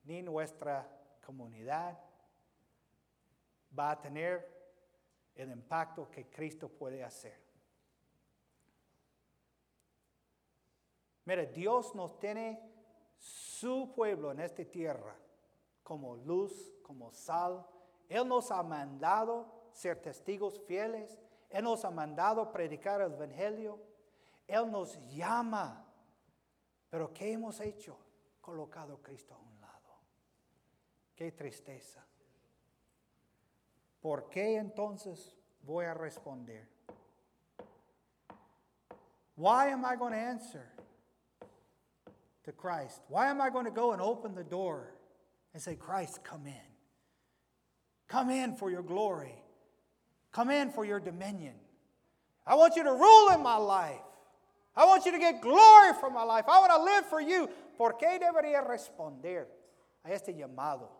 [0.02, 0.88] ni nuestra
[1.24, 1.96] comunidad,
[3.78, 4.52] va a tener
[5.34, 7.42] el impacto que Cristo puede hacer.
[11.24, 12.60] Mira, Dios nos tiene
[13.16, 15.16] su pueblo en esta tierra
[15.82, 17.66] como luz, como sal.
[18.08, 21.18] Él nos ha mandado ser testigos fieles.
[21.48, 23.80] Él nos ha mandado predicar el Evangelio.
[24.46, 25.86] Él nos llama.
[26.90, 27.98] Pero ¿qué hemos hecho?
[28.40, 29.98] Colocado a Cristo a un lado.
[31.14, 32.06] Qué tristeza.
[34.04, 35.34] ¿Por qué entonces
[35.66, 36.68] voy a responder?
[39.34, 40.66] Why am I going to answer
[42.44, 43.00] to Christ?
[43.08, 44.92] Why am I going to go and open the door
[45.54, 46.68] and say, Christ, come in?
[48.06, 49.42] Come in for your glory.
[50.32, 51.54] Come in for your dominion.
[52.46, 54.02] I want you to rule in my life.
[54.76, 56.44] I want you to get glory from my life.
[56.46, 57.48] I want to live for you.
[57.78, 59.46] ¿Por qué debería responder
[60.04, 60.90] a este llamado?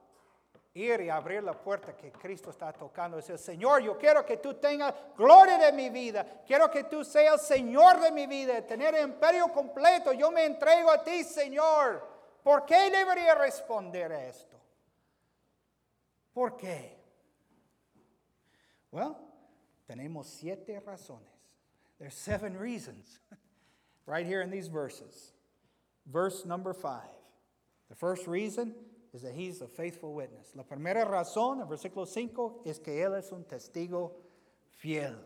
[0.75, 3.17] Ir y abrir la puerta que Cristo está tocando.
[3.17, 6.43] Decir, Señor, yo quiero que tú tengas gloria de mi vida.
[6.45, 10.13] Quiero que tú seas Señor de mi vida, tener imperio completo.
[10.13, 12.03] Yo me entrego a ti, Señor.
[12.43, 14.61] ¿Por qué debería responder a esto?
[16.33, 16.99] ¿Por qué?
[18.91, 19.17] Well,
[19.87, 21.31] tenemos siete razones.
[21.99, 23.21] There's seven reasons
[24.07, 25.33] right here in these verses.
[26.07, 27.09] Verse number five.
[27.89, 28.75] The first reason
[29.15, 30.53] is that he's a faithful witness.
[30.57, 34.13] La primera razón, el versículo 5, es que él es un testigo
[34.77, 35.17] fiel.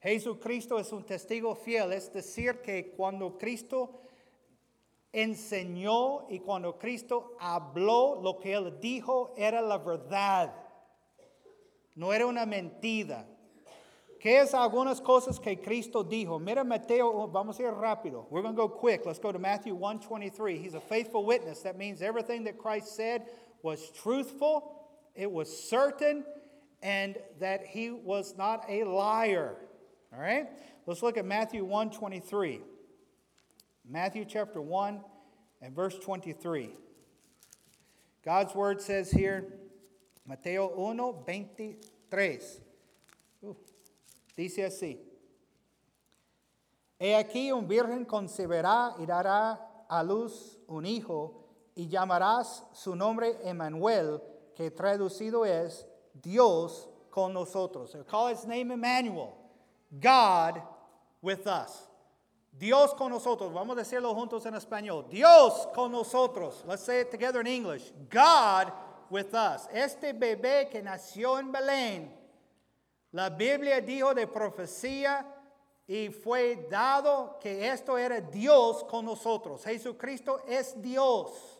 [0.00, 4.00] Jesucristo es un testigo fiel, es decir, que cuando Cristo
[5.12, 10.52] enseñó y cuando Cristo habló, lo que él dijo era la verdad,
[11.94, 13.28] no era una mentira.
[14.22, 16.38] ¿Qué es algunas cosas que Cristo dijo?
[16.38, 18.28] Mira Mateo, oh, vamos a ir rápido.
[18.30, 19.04] We're going to go quick.
[19.04, 20.62] Let's go to Matthew 1:23.
[20.62, 21.62] He's a faithful witness.
[21.62, 23.26] That means everything that Christ said
[23.62, 24.78] was truthful,
[25.16, 26.24] it was certain,
[26.84, 29.56] and that he was not a liar.
[30.14, 30.46] All right?
[30.86, 32.60] Let's look at Matthew 1:23.
[33.84, 35.00] Matthew chapter 1
[35.60, 36.70] and verse 23.
[38.24, 39.52] God's word says here,
[40.24, 42.60] Mateo 1:23.
[44.36, 45.08] Dice así.
[46.98, 51.42] He aquí un virgen concebirá y dará a luz un hijo
[51.74, 54.22] y llamarás su nombre Emmanuel,
[54.54, 57.90] que traducido es Dios con nosotros.
[57.90, 59.34] So call his name Emmanuel,
[59.90, 60.62] God
[61.20, 61.88] with us.
[62.52, 63.52] Dios con nosotros.
[63.52, 65.08] Vamos a decirlo juntos en español.
[65.08, 66.62] Dios con nosotros.
[66.68, 67.92] Let's say it together in English.
[68.10, 68.72] God
[69.10, 69.66] with us.
[69.72, 72.21] Este bebé que nació en Belén
[73.12, 75.26] la Biblia dijo de profecía
[75.86, 79.64] y fue dado que esto era Dios con nosotros.
[79.64, 81.58] Jesucristo es Dios.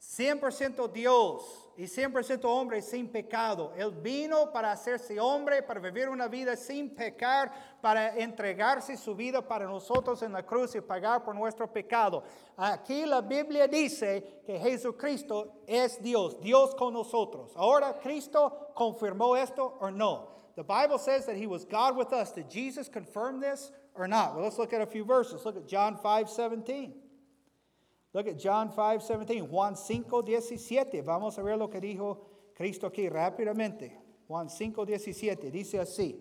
[0.00, 3.72] 100% Dios y 100% hombre sin pecado.
[3.76, 9.46] Él vino para hacerse hombre, para vivir una vida sin pecar, para entregarse su vida
[9.46, 12.24] para nosotros en la cruz y pagar por nuestro pecado.
[12.56, 17.52] Aquí la Biblia dice que Jesucristo es Dios, Dios con nosotros.
[17.54, 20.41] Ahora, ¿Cristo confirmó esto o no?
[20.56, 22.32] The Bible says that he was God with us.
[22.32, 24.34] Did Jesus confirm this or not?
[24.34, 25.44] Well, let's look at a few verses.
[25.44, 26.94] Look at John 5 17.
[28.12, 29.46] Look at John 5 17.
[29.46, 31.02] Juan 5 17.
[31.02, 32.18] Vamos a ver lo que dijo
[32.54, 33.92] Cristo aquí rápidamente.
[34.28, 35.50] Juan 5 17.
[35.50, 36.20] Dice así.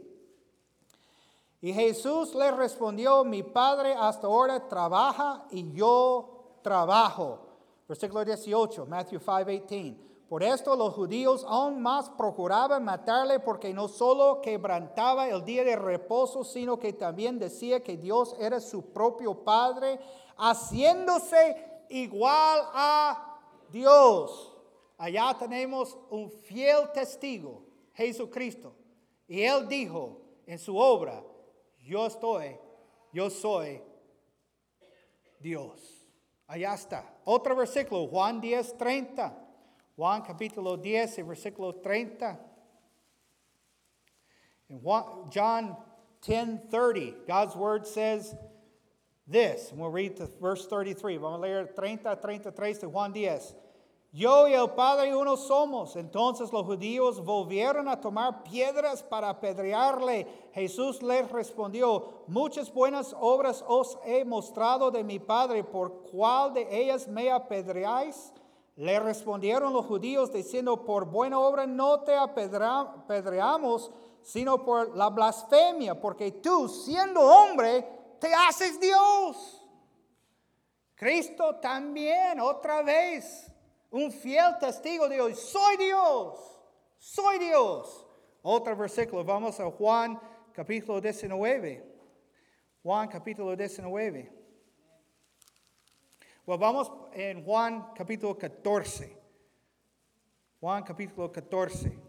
[1.62, 7.48] Y Jesús le respondió, mi Padre hasta ahora trabaja y yo trabajo.
[7.88, 10.11] Versículo 18, Matthew 5, 18.
[10.32, 15.76] Por esto los judíos aún más procuraban matarle porque no solo quebrantaba el día de
[15.76, 20.00] reposo, sino que también decía que Dios era su propio Padre,
[20.38, 24.56] haciéndose igual a Dios.
[24.98, 28.74] Allá tenemos un fiel testigo, Jesucristo.
[29.28, 31.22] Y él dijo en su obra,
[31.84, 32.58] yo estoy,
[33.12, 33.82] yo soy
[35.42, 36.08] Dios.
[36.48, 37.20] Allá está.
[37.26, 39.41] Otro versículo, Juan 10, 30.
[40.02, 42.36] Juan capítulo 10, versículo 30.
[44.70, 44.82] In
[45.30, 45.78] John
[46.22, 48.34] 10 30, God's word says,
[49.28, 49.72] this.
[49.72, 51.18] We'll read to verse 33.
[51.18, 53.54] Vamos a leer 30 a 33 de Juan 10.
[54.12, 55.96] Yo y el Padre uno somos.
[55.96, 60.26] Entonces los judíos volvieron a tomar piedras para apedrearle.
[60.56, 66.68] Jesús les respondió, muchas buenas obras os he mostrado de mi Padre, ¿por cuál de
[66.72, 68.34] ellas me apedreáis?
[68.76, 76.00] Le respondieron los judíos diciendo, por buena obra no te apedreamos, sino por la blasfemia,
[76.00, 77.86] porque tú, siendo hombre,
[78.20, 79.66] te haces Dios.
[80.96, 83.52] Cristo también, otra vez,
[83.90, 86.40] un fiel testigo de hoy, soy Dios,
[86.98, 88.08] soy Dios.
[88.44, 90.20] Otro versículo, vamos a Juan
[90.54, 91.92] capítulo 19.
[92.84, 94.41] Juan capítulo 19.
[96.44, 99.16] Bueno, vamos en Juan capítulo 14.
[100.60, 102.00] Juan capítulo 14.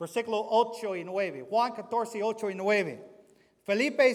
[0.00, 1.46] Versículo 8 y 9.
[1.48, 3.04] Juan 14, 8 y 9.
[3.62, 4.10] Felipe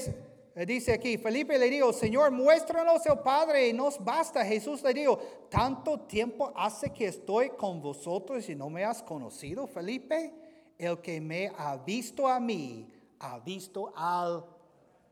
[0.53, 4.43] eh, dice aquí, Felipe le dijo, Señor, muéstranos el Padre y nos basta.
[4.43, 5.17] Jesús le dijo,
[5.49, 10.33] tanto tiempo hace que estoy con vosotros y no me has conocido, Felipe.
[10.77, 14.43] El que me ha visto a mí, ha visto al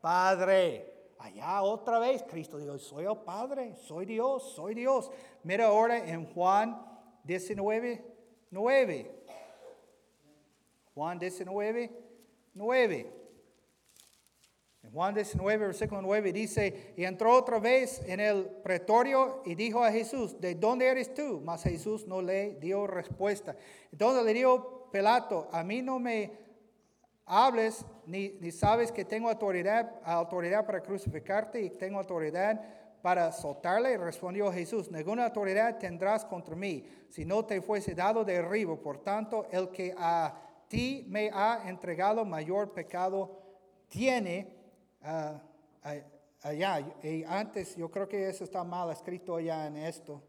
[0.02, 0.89] Padre.
[1.20, 5.12] Allá otra vez, Cristo dijo, soy el Padre, soy Dios, soy Dios.
[5.44, 6.82] Mira ahora en Juan
[7.26, 8.04] 19,
[8.52, 9.12] 9.
[10.96, 11.92] Juan 19,
[12.54, 13.14] 9.
[14.94, 19.92] Juan 19, versículo 9 dice, y entró otra vez en el pretorio y dijo a
[19.92, 21.42] Jesús, ¿de dónde eres tú?
[21.44, 23.56] Mas Jesús no le dio respuesta.
[23.92, 26.49] Entonces le dijo Pelato, a mí no me
[27.30, 32.60] hables ni, sabes que tengo autoridad, autoridad para crucificarte y tengo autoridad
[33.04, 33.98] para soltarle.
[33.98, 38.76] Respondió Jesús, ninguna autoridad tendrás contra mí si no te fuese dado de arriba.
[38.76, 40.34] Por tanto, el que a
[40.68, 43.40] ti me ha entregado mayor pecado
[43.88, 44.52] tiene
[45.04, 45.40] uh,
[46.42, 46.80] allá.
[47.04, 50.24] Y antes, yo creo que eso está mal escrito allá en esto.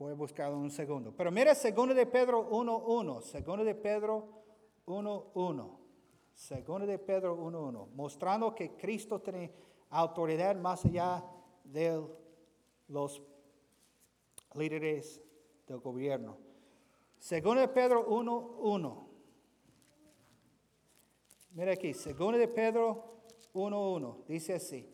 [0.00, 1.14] Voy a buscarlo un segundo.
[1.16, 3.22] Pero mira, segundo de Pedro 1.1.
[3.22, 4.42] Segundo de Pedro
[4.86, 5.83] 1.1.
[6.34, 7.88] Segundo de Pedro 1.1.
[7.94, 9.52] Mostrando que Cristo tiene
[9.90, 11.24] autoridad más allá
[11.62, 12.04] de
[12.88, 13.22] los
[14.54, 15.22] líderes
[15.66, 16.36] del gobierno.
[17.18, 19.04] Segundo de Pedro 1.1.
[21.52, 23.22] Mira aquí, segundo de Pedro
[23.54, 24.24] 1.1.
[24.26, 24.90] Dice así.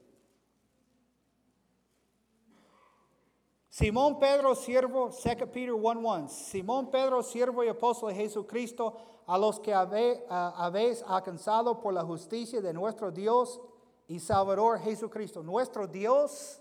[3.81, 6.29] Simón Pedro, siervo, 2 Peter 1.1.
[6.29, 8.95] Simón Pedro, siervo y apóstol de Jesucristo,
[9.27, 13.59] a los que habéis alcanzado por la justicia de nuestro Dios
[14.07, 15.43] y Salvador Jesucristo.
[15.43, 16.61] Nuestro Dios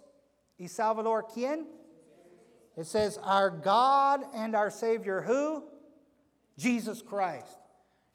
[0.58, 1.68] y Salvador, ¿quién?
[2.78, 5.66] It says, our God and our Savior, who?
[6.58, 7.60] Jesus Christ.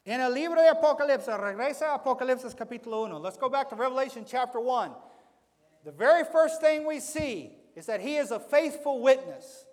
[0.03, 3.21] En el libro de Apocalipsis, regresa a Apocalipsis capítulo 1.
[3.21, 4.91] Let's go back to Revelation chapter 1.
[5.83, 9.65] The very first thing we see is that he is a faithful witness.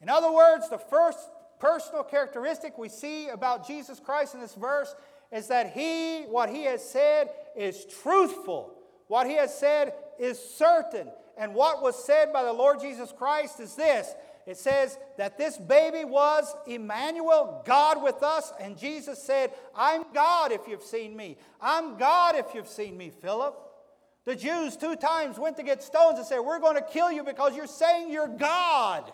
[0.00, 1.18] In other words, the first
[1.60, 4.94] personal characteristic we see about Jesus Christ in this verse
[5.32, 8.74] is that he, what he has said, is truthful.
[9.08, 11.08] What he has said is certain.
[11.36, 14.14] And what was said by the Lord Jesus Christ is this
[14.46, 18.52] it says that this baby was Emmanuel, God with us.
[18.60, 21.38] And Jesus said, I'm God if you've seen me.
[21.60, 23.58] I'm God if you've seen me, Philip.
[24.24, 27.22] The Jews two times went to get stones and said, We're going to kill you
[27.22, 29.12] because you're saying you're God.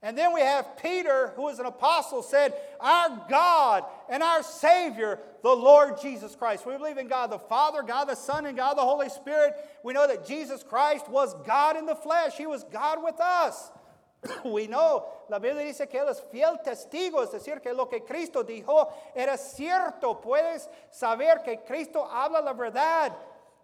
[0.00, 5.18] And then we have Peter, who is an apostle, said, Our God and our Savior,
[5.42, 6.66] the Lord Jesus Christ.
[6.66, 9.54] We believe in God the Father, God the Son, and God the Holy Spirit.
[9.82, 13.70] We know that Jesus Christ was God in the flesh, He was God with us.
[14.44, 18.00] We know, la Biblia dice que Él es fiel testigo, es decir, que lo que
[18.00, 20.14] Cristo dijo era cierto.
[20.14, 23.12] Puedes saber que Cristo habla la verdad.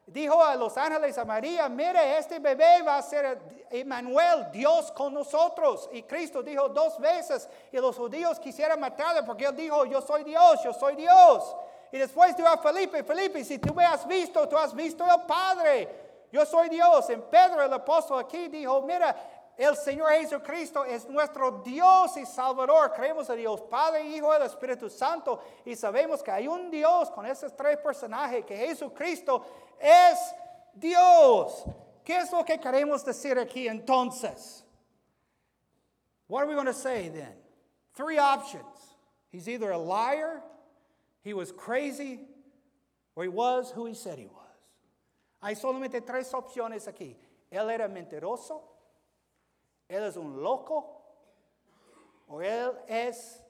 [0.07, 3.39] Dijo a los ángeles a María, mire, este bebé va a ser
[3.71, 5.89] Emmanuel, Dios con nosotros.
[5.93, 10.25] Y Cristo dijo dos veces, y los judíos quisieran matarle porque él dijo, yo soy
[10.25, 11.57] Dios, yo soy Dios.
[11.91, 15.25] Y después dijo a Felipe, Felipe, si tú me has visto, tú has visto al
[15.25, 15.89] Padre.
[16.31, 17.09] Yo soy Dios.
[17.11, 19.15] En Pedro, el apóstol aquí, dijo, mira,
[19.57, 22.93] el Señor Jesucristo es nuestro Dios y Salvador.
[22.93, 25.41] Creemos en Dios Padre, Hijo y el Espíritu Santo.
[25.65, 29.45] Y sabemos que hay un Dios con esos tres personajes, que Jesucristo
[29.79, 30.19] es
[30.75, 31.65] Dios.
[32.05, 34.65] ¿Qué es lo que queremos decir aquí entonces?
[36.27, 37.35] What are we going to say then?
[37.95, 38.65] Three options.
[39.31, 40.43] He's either a liar,
[41.23, 42.21] he was crazy,
[43.15, 44.41] or he was who he said he was.
[45.43, 47.17] Hay solamente tres opciones aquí.
[47.53, 48.61] Él era mentiroso,
[49.89, 51.03] él es un loco
[52.29, 53.45] o Él es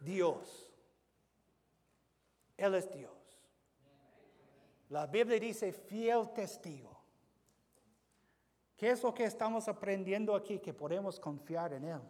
[0.00, 0.70] Dios.
[2.56, 3.12] Él es Dios.
[4.88, 6.96] La Biblia dice fiel testigo.
[8.76, 10.58] ¿Qué es lo que estamos aprendiendo aquí?
[10.58, 12.00] Que podemos confiar en Él.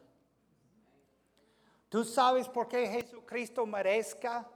[1.89, 4.47] ¿Tú sabes por qué Jesucristo merezca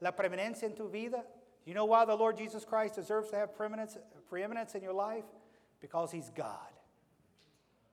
[0.00, 1.24] la preeminencia en tu vida?
[1.64, 5.26] You know why the Lord Jesus Christ deserves to have preeminence, preeminence in your life?
[5.80, 6.71] Because He's God.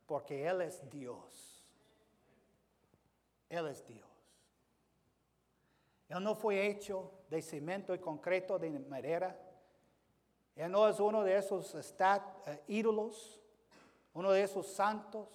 [0.10, 1.64] Porque Él es Dios.
[3.47, 4.10] Él es Dios.
[6.07, 9.39] Él no fue hecho de cemento y concreto de madera.
[10.55, 11.82] Él no es uno de esos uh,
[12.68, 13.39] ídolos,
[14.16, 15.30] uno de esos santos.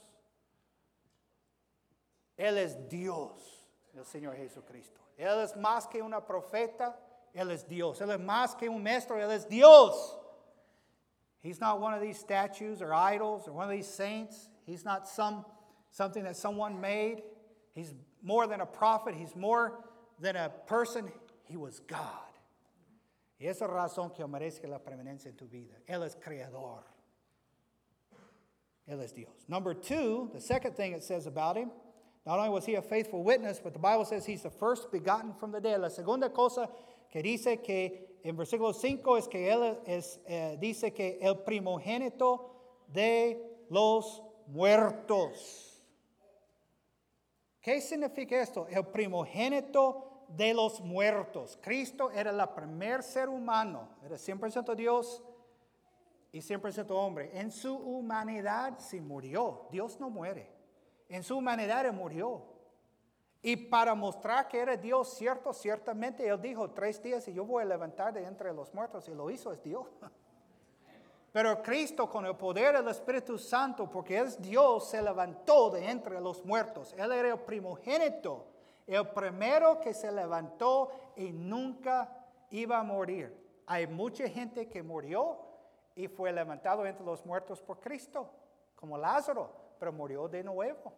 [2.37, 3.65] Él es Dios,
[3.95, 5.01] el Señor Jesucristo.
[5.17, 6.99] Él es más que una profeta,
[7.33, 8.01] Él es Dios.
[8.01, 10.19] Él es más que un maestro, Él es Dios.
[11.43, 14.51] He's not one of these statues or idols or one of these saints.
[14.65, 15.45] He's not some,
[15.91, 17.23] something that someone made.
[17.75, 19.15] He's more than a prophet.
[19.15, 19.85] He's more
[20.21, 21.11] than a person.
[21.45, 22.01] He was God.
[23.41, 25.75] Y esa razón que merezca la preeminencia en tu vida.
[25.89, 26.83] Él es creador.
[28.89, 29.45] Él es Dios.
[29.49, 31.71] Number two, the second thing it says about him,
[32.27, 35.35] not only was he a faithful witness, but the Bible says he's the first begotten
[35.35, 35.81] from the dead.
[35.81, 36.69] La segunda cosa
[37.13, 42.51] que dice que en versículo 5 es que él es, eh, dice que el primogénito
[42.93, 43.39] de
[43.69, 45.83] los muertos.
[47.61, 48.67] ¿Qué significa esto?
[48.69, 51.59] El primogénito de los muertos.
[51.61, 55.23] Cristo era el primer ser humano, era 100% Dios
[56.33, 57.31] y 100% hombre.
[57.39, 59.67] En su humanidad sí murió.
[59.71, 60.51] Dios no muere.
[61.09, 62.55] En su humanidad él murió.
[63.47, 67.63] Y para mostrar que era Dios cierto, ciertamente Él dijo tres días y yo voy
[67.63, 69.87] a levantar de entre los muertos y lo hizo es Dios.
[71.35, 76.21] Pero Cristo con el poder del Espíritu Santo, porque es Dios, se levantó de entre
[76.21, 76.95] los muertos.
[76.97, 78.47] Él era el primogénito,
[78.87, 82.09] el primero que se levantó y nunca
[82.51, 83.37] iba a morir.
[83.67, 85.41] Hay mucha gente que murió
[85.97, 88.31] y fue levantado entre los muertos por Cristo,
[88.77, 90.93] como Lázaro, pero murió de nuevo.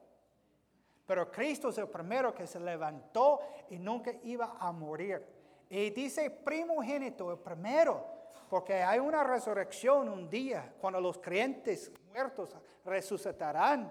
[1.06, 5.24] Pero Cristo es el primero que se levantó y nunca iba a morir.
[5.70, 8.15] Y dice primogénito, el primero,
[8.48, 13.90] porque hay una resurrección un día cuando los creyentes muertos resucitarán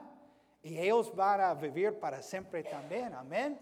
[0.61, 3.13] y ellos van a vivir para siempre también.
[3.13, 3.59] Amén.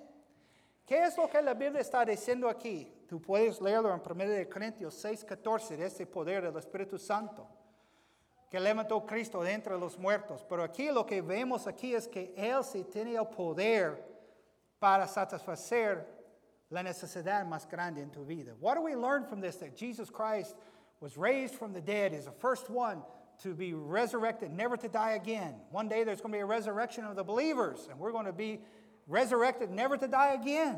[0.86, 2.91] ¿Qué es lo que la Biblia está diciendo aquí?
[3.07, 7.47] Tú puedes leerlo en 1 Corintios 6, 14, de ese poder del Espíritu Santo
[8.53, 10.45] que levantó Cristo de entre los muertos.
[10.47, 14.05] Pero aquí lo que vemos aquí es que Él sí tiene el poder
[14.77, 16.07] para satisfacer
[16.69, 18.53] la necesidad más grande en tu vida.
[18.59, 19.57] What do we learn from this?
[19.57, 20.55] That Jesus Christ
[21.03, 23.03] was raised from the dead, is the first one
[23.41, 25.53] to be resurrected, never to die again.
[25.69, 28.31] One day there's going to be a resurrection of the believers, and we're going to
[28.31, 28.61] be
[29.05, 30.77] resurrected, never to die again.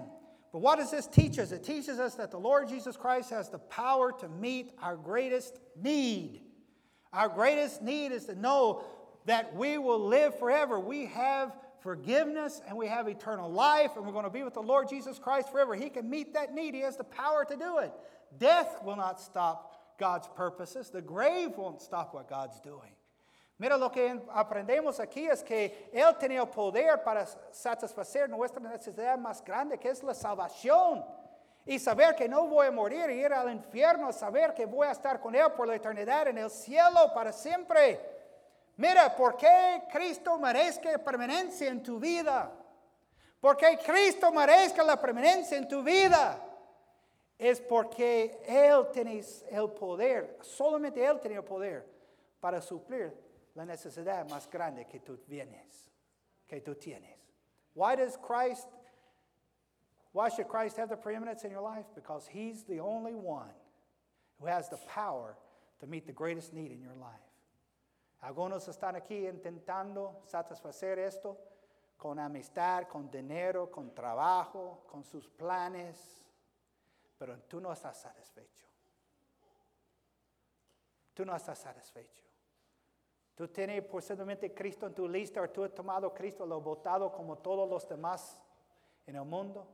[0.51, 1.51] But what does this teach us?
[1.51, 5.59] It teaches us that the Lord Jesus Christ has the power to meet our greatest
[5.79, 6.41] need.
[7.13, 8.83] Our greatest need is to know
[9.25, 10.79] that we will live forever.
[10.79, 14.63] We have forgiveness and we have eternal life, and we're going to be with the
[14.63, 15.75] Lord Jesus Christ forever.
[15.75, 17.91] He can meet that need, He has the power to do it.
[18.39, 22.95] Death will not stop God's purposes, the grave won't stop what God's doing.
[23.57, 29.41] Mira, lo que aprendemos aquí es que Él tenía poder para satisfacer nuestra necesidad más
[29.43, 31.05] grande, que es la salvación.
[31.65, 34.91] Y saber que no voy a morir y ir al infierno, saber que voy a
[34.91, 37.99] estar con Él por la eternidad en el cielo para siempre.
[38.77, 42.51] Mira, ¿por qué Cristo merezca permanencia en tu vida?
[43.39, 46.37] ¿Por qué Cristo merezca la permanencia en tu vida?
[47.37, 49.21] Es porque Él tiene
[49.51, 51.85] el poder, solamente Él tiene el poder
[52.39, 53.13] para suplir
[53.53, 55.89] la necesidad más grande que tú vienes,
[56.47, 57.17] que tú tienes.
[57.73, 58.67] Why does Christ
[60.13, 61.85] why should Christ have the preeminence in your life?
[61.93, 63.53] Because He's the only one
[64.39, 65.35] who has the power
[65.81, 67.19] to meet the greatest need in your life.
[68.23, 71.37] Algunos están aquí intentando satisfacer esto
[71.97, 76.24] con amistad, con dinero, con trabajo, con sus planes,
[77.25, 78.67] pero tú no estás satisfecho.
[81.15, 82.23] Tú no estás satisfecho.
[83.33, 87.11] Tú tienes posiblemente Cristo en tu lista o tú has tomado Cristo, lo has votado
[87.11, 88.39] como todos los demás
[89.07, 89.67] en el mundo.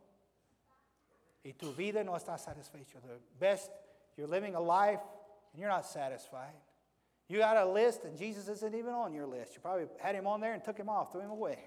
[1.44, 3.00] y tu vida no está satisfecho.
[3.02, 3.72] The best,
[4.16, 5.02] you're living a life
[5.52, 6.54] and you're not satisfied.
[7.28, 9.56] You got a list and Jesus isn't even on your list.
[9.56, 11.60] You probably had him on there and took him off, threw him away.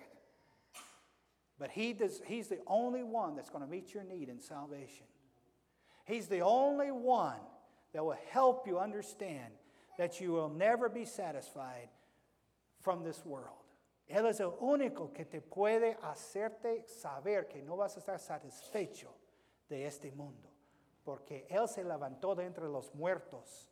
[1.59, 5.07] But he does, he's the only one that's going to meet your need in salvation.
[6.05, 7.41] He's the only one
[7.93, 9.53] that will help you understand
[9.99, 11.89] that you will never be satisfied
[12.81, 13.57] from this world.
[14.09, 19.09] Él es el único que te puede hacerte saber que no vas a estar satisfecho
[19.69, 20.55] de este mundo.
[21.05, 23.71] porque Él se levantó de entre los muertos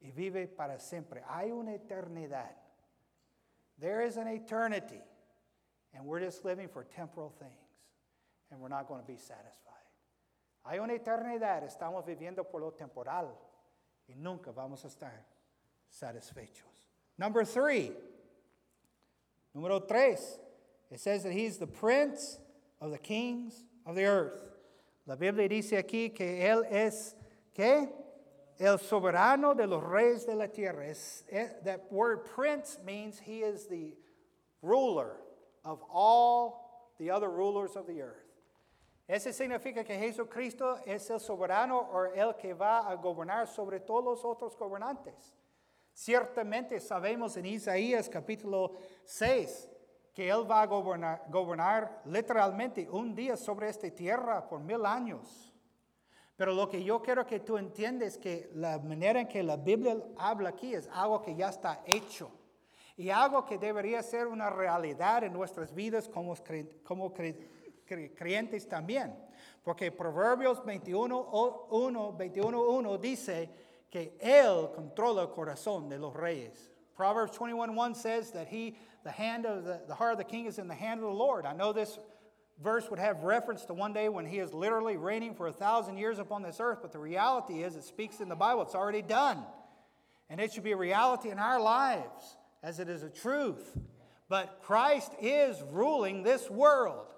[0.00, 1.22] y vive para siempre.
[1.26, 2.54] Hay una eternidad.
[3.78, 5.02] There is an eternity,
[5.94, 7.52] and we're just living for temporal things,
[8.50, 9.75] and we're not going to be satisfied.
[10.66, 13.32] Hay una eternidad, estamos viviendo por lo temporal,
[14.08, 15.24] y nunca vamos a estar
[15.88, 16.68] satisfechos.
[17.18, 17.92] Number three,
[19.54, 20.40] número tres,
[20.90, 22.38] it says that he's the prince
[22.80, 24.42] of the kings of the earth.
[25.06, 27.14] La Biblia dice aquí que él es,
[27.54, 27.88] ¿qué?
[28.58, 30.92] El soberano de los reyes de la tierra.
[31.64, 33.94] That word prince means he is the
[34.62, 35.16] ruler
[35.64, 38.25] of all the other rulers of the earth.
[39.06, 44.04] Ese significa que Jesucristo es el soberano o el que va a gobernar sobre todos
[44.04, 45.36] los otros gobernantes.
[45.92, 48.72] Ciertamente sabemos en Isaías capítulo
[49.04, 49.70] 6
[50.12, 55.52] que Él va a gobernar, gobernar literalmente un día sobre esta tierra por mil años.
[56.36, 59.56] Pero lo que yo quiero que tú entiendas es que la manera en que la
[59.56, 62.30] Biblia habla aquí es algo que ya está hecho
[62.96, 66.34] y algo que debería ser una realidad en nuestras vidas como,
[66.82, 67.12] como
[67.86, 69.14] creyentes también.
[69.64, 73.48] Porque Proverbios 21, 1, 21, 1 dice
[73.90, 76.70] que Él controla el corazón de los reyes.
[76.94, 80.46] Proverbs 21, 1 says that he the hand of the, the heart of the king
[80.46, 81.46] is in the hand of the Lord.
[81.46, 81.98] I know this
[82.62, 85.98] verse would have reference to one day when he is literally reigning for a thousand
[85.98, 89.02] years upon this earth, but the reality is it speaks in the Bible, it's already
[89.02, 89.44] done.
[90.28, 93.78] And it should be a reality in our lives as it is a truth.
[94.28, 97.12] But Christ is ruling this world.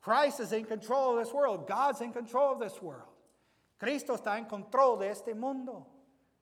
[0.00, 1.66] Christ is in control of this world.
[1.66, 3.08] God's in control of this world.
[3.78, 5.86] Cristo está en control de este mundo.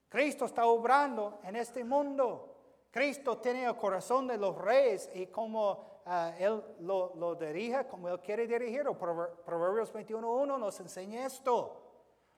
[0.08, 2.54] Cristo está obrando en este mundo.
[2.90, 8.08] Cristo tiene el corazón de los reyes y como uh, Él lo, lo, dirige, como
[8.08, 8.96] Él quiere dirigirlo.
[8.96, 11.82] Proverbios 21.1 nos enseña esto.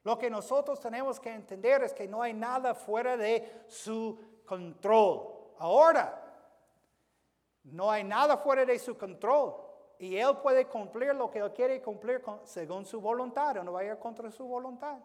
[0.03, 5.55] Lo que nosotros tenemos que entender es que no hay nada fuera de su control.
[5.59, 6.21] Ahora,
[7.64, 9.70] no hay nada fuera de su control.
[10.01, 14.01] Y Él puede cumplir lo que Él quiere cumplir con, según su voluntad, no vaya
[14.01, 14.98] contra su voluntad.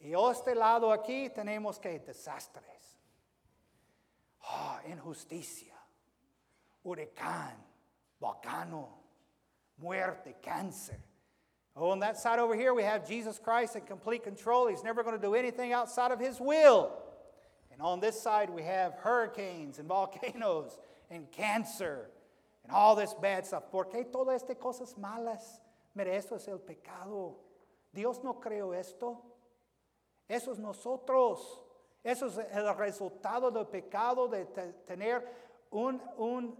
[0.00, 2.96] Y a este lado aquí tenemos que desastres
[4.50, 5.74] oh, injusticia,
[6.82, 7.54] huracán,
[8.18, 8.88] volcano,
[9.76, 10.98] muerte, cancer.
[11.76, 14.68] Oh, on that side over here, we have Jesus Christ in complete control.
[14.68, 16.92] He's never going to do anything outside of His will.
[17.70, 20.78] And on this side, we have hurricanes and volcanoes
[21.10, 22.10] and cancer
[22.64, 23.64] and all this bad stuff.
[23.70, 25.60] ¿Por qué todas estas cosas malas?
[25.94, 27.36] Mire, esto es el pecado.
[27.92, 29.22] Dios no creó esto.
[30.28, 31.62] Eso es nosotros.
[32.02, 34.46] Eso es el resultado del pecado, de
[34.86, 35.24] tener
[35.70, 36.00] un,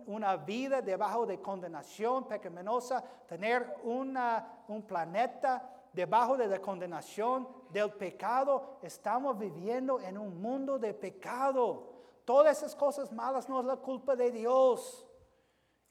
[0.06, 7.92] una vida debajo de condenación pecaminosa, tener una, un planeta debajo de la condenación del
[7.92, 8.78] pecado.
[8.82, 11.90] Estamos viviendo en un mundo de pecado.
[12.24, 15.06] Todas esas cosas malas no es la culpa de Dios.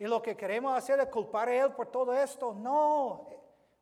[0.01, 2.55] Y lo que queremos hacer es culpar a Él por todo esto.
[2.55, 3.27] No,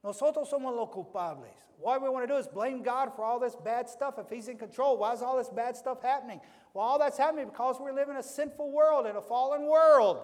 [0.04, 1.54] nosotros somos los culpables.
[1.78, 4.20] What we want to do is blame God for all this bad stuff.
[4.20, 6.42] If He's in control, why is all this bad stuff happening?
[6.74, 10.20] Well, all that's happening because we live in a sinful world, in a fallen world.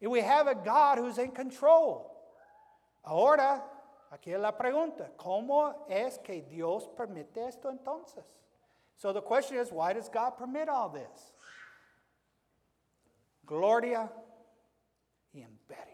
[0.00, 2.14] And we have a God who's in control.
[3.04, 3.60] Ahora,
[4.12, 8.22] aquí es la pregunta: ¿Cómo es que Dios permite esto entonces?
[8.94, 11.32] So the question is, why does God permit all this?
[13.44, 14.08] Gloria
[15.42, 15.84] imperio.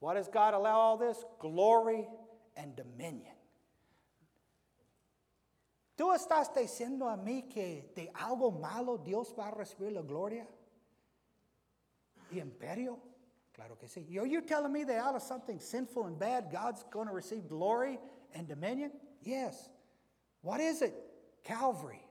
[0.00, 1.24] Why does God allow all this?
[1.40, 2.06] Glory
[2.56, 3.34] and dominion.
[5.96, 10.46] ¿Tú estás diciendo a mí que de algo malo Dios va a recibir la gloria
[12.30, 12.98] y imperio?
[13.54, 14.18] Claro que sí.
[14.18, 17.48] Are you telling me that out of something sinful and bad, God's going to receive
[17.48, 17.98] glory
[18.34, 18.92] and dominion?
[19.22, 19.70] Yes.
[20.42, 20.94] What is it?
[21.42, 22.05] Calvary.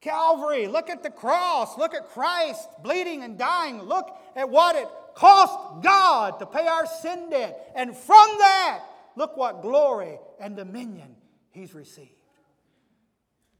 [0.00, 0.66] Calvary.
[0.68, 1.76] Look at the cross.
[1.78, 3.82] Look at Christ bleeding and dying.
[3.82, 7.72] Look at what it cost God to pay our sin debt.
[7.74, 8.80] And from that,
[9.16, 11.16] look what glory and dominion
[11.50, 12.12] he's received.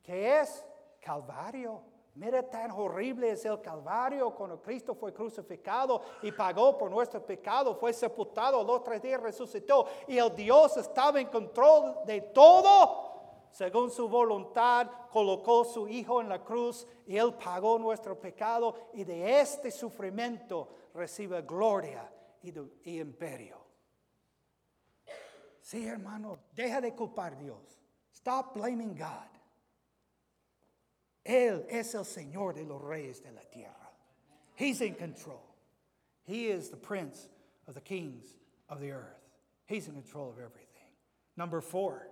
[0.07, 0.63] ¿Qué es?
[1.05, 1.81] Calvario.
[2.17, 7.75] Mira tan horrible es el Calvario cuando Cristo fue crucificado y pagó por nuestro pecado,
[7.75, 13.06] fue sepultado, los tres días resucitó y el Dios estaba en control de todo.
[13.51, 19.05] Según su voluntad, colocó su Hijo en la cruz y Él pagó nuestro pecado y
[19.05, 22.11] de este sufrimiento recibe gloria
[22.43, 23.65] y, imperio.
[25.61, 27.81] Sí, hermano, deja de culpar a Dios.
[28.13, 29.31] Stop blaming God.
[31.25, 33.91] Él es el Señor de los reyes de la tierra.
[34.55, 35.43] He's in control.
[36.25, 37.29] He is the prince
[37.67, 38.37] of the kings
[38.69, 39.21] of the earth.
[39.67, 40.67] He's in control of everything.
[41.37, 42.09] Number four,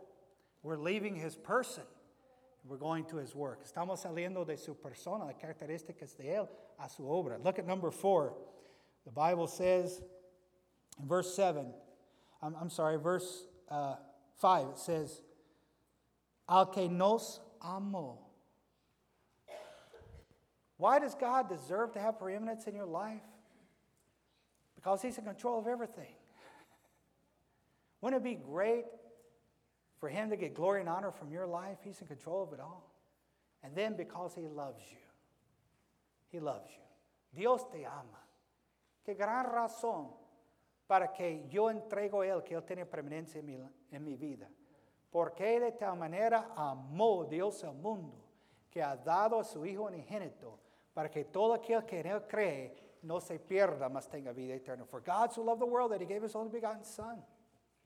[0.65, 1.85] we're leaving his person.
[2.67, 3.63] We're going to his work.
[3.63, 6.49] Estamos saliendo de su persona, las características de él,
[6.83, 7.39] a su obra.
[7.45, 8.35] Look at number four.
[9.05, 10.01] The Bible says
[10.99, 11.67] in verse 7,
[12.43, 13.97] I'm, I'm sorry, verse uh,
[14.41, 15.21] 5, it says,
[16.49, 18.17] Al que nos amó.
[20.79, 23.23] Why does God deserve to have preeminence in your life?
[24.75, 26.15] Because He's in control of everything.
[28.01, 28.85] Wouldn't it be great
[30.05, 31.79] for Him to get glory and honor from your life?
[31.83, 32.93] He's in control of it all.
[33.63, 34.99] And then because He loves you,
[36.31, 36.85] He loves you.
[37.35, 38.21] Dios te ama.
[39.03, 40.09] Qué gran razón
[40.87, 43.59] para que yo entrego a Él, que Él tiene preeminencia en mi,
[43.91, 44.47] en mi vida.
[45.11, 48.19] Porque de tal manera amó Dios al mundo,
[48.71, 50.59] que ha dado a su Hijo unigénito,
[50.93, 54.85] para que todo aquel que en Él cree no se pierda, mas tenga vida eterna.
[54.85, 57.25] For God so loved the world that He gave His only begotten Son,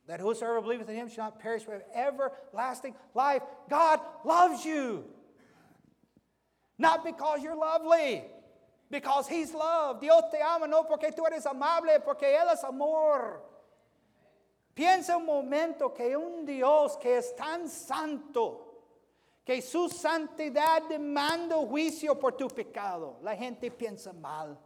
[0.09, 3.43] that whosoever believeth in Him shall not perish but have everlasting life.
[3.69, 5.05] God loves you.
[6.79, 8.25] Not because you're lovely,
[8.91, 10.01] because He's love.
[10.01, 13.43] Dios te ama no porque tú eres amable, porque Él es amor.
[14.75, 18.61] Piensa un momento que un Dios que es tan santo,
[19.45, 23.19] que su santidad demanda juicio por tu pecado.
[23.23, 24.57] La gente piensa mal.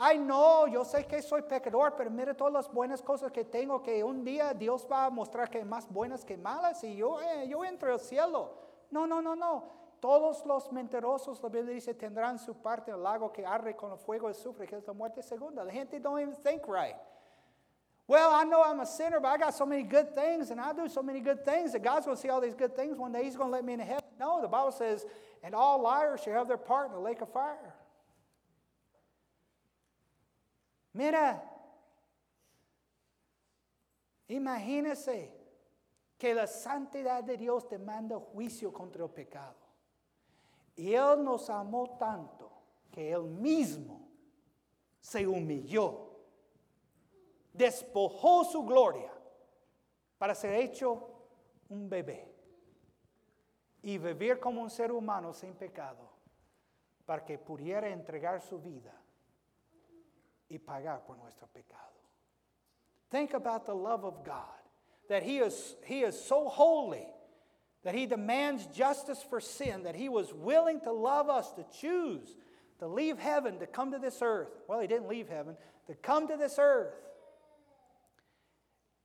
[0.00, 3.82] Ay, no, yo sé que soy pecador, pero mire todas las buenas cosas que tengo,
[3.82, 7.48] que un día Dios va a mostrar que más buenas que malas y yo, eh,
[7.48, 8.52] yo entro al cielo.
[8.92, 9.64] No, no, no, no.
[9.98, 13.90] Todos los mentirosos, la Biblia dice, tendrán su parte en el lago que arde con
[13.90, 15.64] el fuego y sufre, que es la muerte segunda.
[15.64, 16.94] La gente don't even think right.
[18.06, 20.72] Well, I know I'm a sinner, but I got so many good things, and I
[20.72, 23.10] do so many good things that God's going to see all these good things one
[23.10, 23.24] day.
[23.24, 24.04] He's going to let me into heaven.
[24.20, 25.04] No, the Bible says,
[25.42, 27.74] and all liars shall have their part in the lake of fire.
[30.98, 31.40] Mira,
[34.26, 35.32] imagínese
[36.18, 39.54] que la santidad de Dios demanda juicio contra el pecado.
[40.74, 42.50] Y Él nos amó tanto
[42.90, 44.08] que Él mismo
[45.00, 46.16] se humilló,
[47.52, 49.12] despojó su gloria
[50.18, 51.10] para ser hecho
[51.68, 52.28] un bebé
[53.82, 56.10] y vivir como un ser humano sin pecado
[57.06, 58.97] para que pudiera entregar su vida
[60.50, 61.78] y pagar por nuestro pecado.
[63.10, 64.44] Think about the love of God,
[65.08, 67.06] that he is, he is so holy
[67.84, 72.36] that He demands justice for sin, that He was willing to love us, to choose
[72.80, 74.50] to leave heaven, to come to this earth.
[74.68, 76.94] Well, He didn't leave heaven, to come to this earth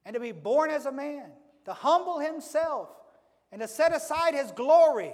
[0.06, 1.32] and to be born as a man,
[1.66, 2.89] to humble Himself
[3.52, 5.14] and to set aside His glory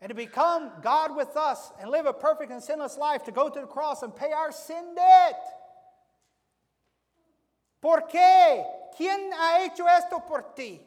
[0.00, 3.48] and to become God with us and live a perfect and sinless life, to go
[3.48, 5.42] to the cross and pay our sin debt.
[7.80, 8.64] ¿Por qué?
[8.96, 10.80] ¿Quién ha hecho esto por ti?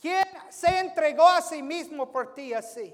[0.00, 2.92] ¿Quién se entregó a sí mismo por ti así?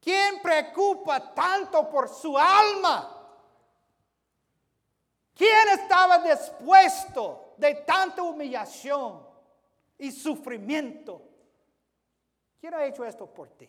[0.00, 3.08] ¿Quién preocupa tanto por su alma?
[5.34, 9.24] ¿Quién estaba dispuesto de tanta humillación
[9.98, 11.31] y sufrimiento?
[12.62, 13.68] ¿Quién ha hecho esto por ti?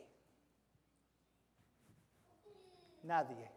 [3.02, 3.50] Nadie.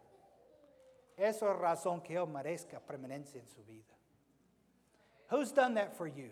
[1.15, 3.93] Eso es razón que Él merezca preeminencia en su vida.
[5.29, 6.31] Who's done that for you?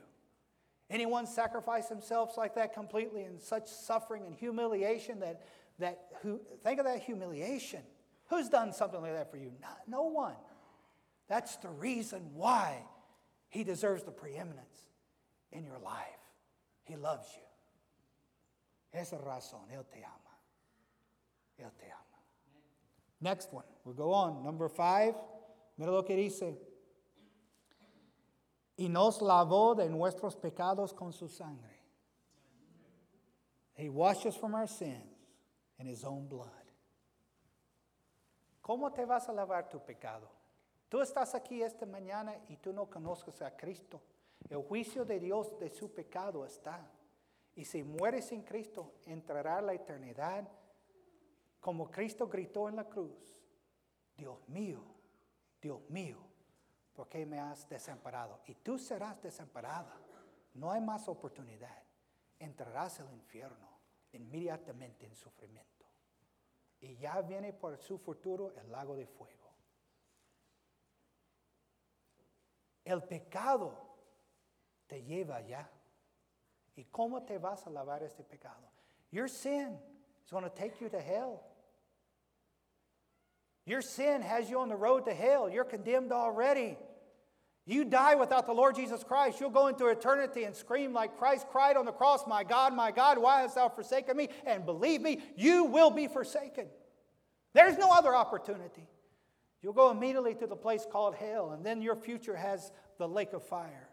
[0.89, 5.43] Anyone sacrifice themselves like that completely in such suffering and humiliation that,
[5.77, 7.83] that who, think of that humiliation.
[8.29, 9.51] Who's done something like that for you?
[9.61, 10.35] No, no one.
[11.27, 12.81] That's the reason why
[13.49, 14.89] he deserves the preeminence
[15.51, 16.05] in your life.
[16.85, 17.43] He loves you.
[18.95, 20.39] Esa razón, Él te ama.
[21.57, 22.01] Él te ama.
[23.19, 24.43] Next one, we'll go on.
[24.43, 25.15] Number five,
[25.77, 26.57] mira lo que dice.
[28.77, 31.73] y nos lavó de nuestros pecados con su sangre.
[33.73, 35.03] He washed us from our sins
[35.79, 36.49] in his own blood.
[38.61, 40.29] ¿Cómo te vas a lavar tu pecado?
[40.89, 44.01] Tú estás aquí esta mañana y tú no conoces a Cristo.
[44.49, 46.89] El juicio de Dios de su pecado está.
[47.55, 50.47] Y si mueres sin Cristo, entrará la eternidad
[51.65, 53.43] como Cristo gritó en la cruz.
[54.15, 54.83] Dios mío,
[55.59, 56.19] Dios mío,
[56.93, 58.41] ¿por qué me has desamparado?
[58.45, 59.97] Y tú serás desamparada.
[60.53, 61.81] No hay más oportunidad.
[62.37, 63.67] Entrarás al infierno
[64.11, 65.85] inmediatamente en sufrimiento.
[66.79, 69.51] Y ya viene por su futuro el lago de fuego.
[72.83, 73.73] El pecado
[74.85, 75.67] te lleva allá.
[76.77, 78.69] ¿Y cómo te vas a lavar este pecado?
[79.11, 79.77] Your sin
[80.25, 81.41] is going to take you to hell.
[83.65, 85.49] Your sin has you on the road to hell.
[85.49, 86.77] You're condemned already.
[87.65, 91.47] You die without the Lord Jesus Christ, you'll go into eternity and scream like Christ
[91.49, 94.29] cried on the cross, My God, my God, why hast thou forsaken me?
[94.45, 96.67] And believe me, you will be forsaken.
[97.53, 98.87] There's no other opportunity.
[99.63, 103.33] You'll go immediately to the place called hell, and then your future has the lake
[103.33, 103.89] of fire.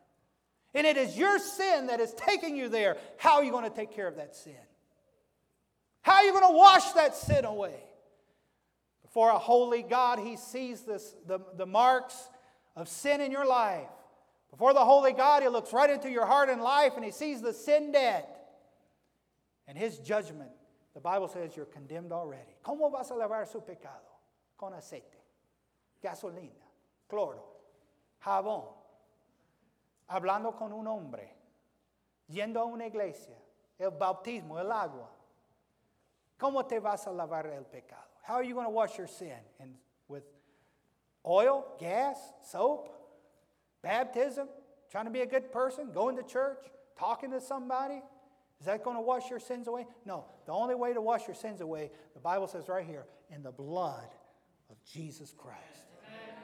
[0.74, 2.96] And it is your sin that is taking you there.
[3.18, 4.54] How are you going to take care of that sin?
[6.00, 7.78] How are you going to wash that sin away?
[9.02, 12.28] Before a holy God, He sees this, the, the marks
[12.74, 13.88] of sin in your life.
[14.50, 17.42] Before the holy God, He looks right into your heart and life and He sees
[17.42, 18.28] the sin debt.
[19.68, 20.50] And His judgment,
[20.94, 22.56] the Bible says you're condemned already.
[22.64, 24.00] ¿Cómo vas a lavar su pecado?
[24.56, 25.18] Con aceite,
[26.02, 26.64] gasolina,
[27.08, 27.42] cloro,
[28.24, 28.64] jabón,
[30.08, 31.34] hablando con un hombre,
[32.28, 33.36] yendo a una iglesia,
[33.78, 35.10] el bautismo, el agua.
[36.38, 38.02] ¿Cómo te vas a lavar el pecado?
[38.22, 39.38] How are you going to wash your sin?
[39.60, 39.74] And
[40.08, 40.24] with
[41.24, 42.88] oil, gas, soap,
[43.82, 44.48] baptism,
[44.90, 46.64] trying to be a good person, going to church,
[46.98, 48.02] talking to somebody?
[48.60, 49.86] Is that going to wash your sins away?
[50.04, 50.24] No.
[50.46, 53.50] The only way to wash your sins away, the Bible says right here, in the
[53.50, 54.08] blood
[54.70, 55.91] of Jesus Christ.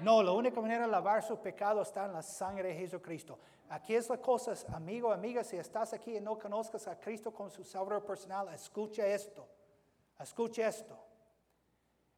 [0.00, 3.38] No, la única manera de lavar su pecado está en la sangre de Jesucristo.
[3.68, 7.50] Aquí es la cosa, amigo, amiga, si estás aquí y no conozcas a Cristo como
[7.50, 9.46] su Salvador personal, escucha esto.
[10.18, 10.96] Escucha esto.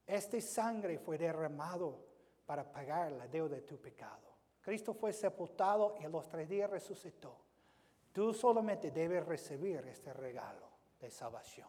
[0.06, 2.04] Este sangre fue derramado
[2.44, 4.28] para pagar la deuda de tu pecado.
[4.60, 7.36] Cristo fue sepultado y a los tres días resucitó.
[8.12, 10.68] Tú solamente debes recibir este regalo
[11.00, 11.68] de salvación.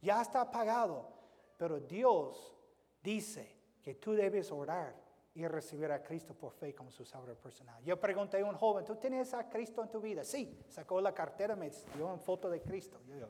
[0.00, 1.08] Ya está pagado,
[1.56, 2.56] pero Dios
[3.02, 5.01] dice que tú debes orar
[5.34, 7.82] y recibir a Cristo por fe como su Salvador personal.
[7.84, 10.24] Yo pregunté a un joven, ¿tú tienes a Cristo en tu vida?
[10.24, 13.00] Sí, sacó la cartera, me dio una foto de Cristo.
[13.06, 13.28] Yo digo,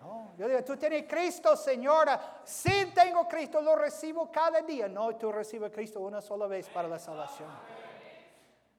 [0.00, 2.40] no, yo digo, tú tienes Cristo, señora.
[2.42, 4.88] Sí tengo Cristo, lo recibo cada día.
[4.88, 7.50] No, tú recibes a Cristo una sola vez para la salvación.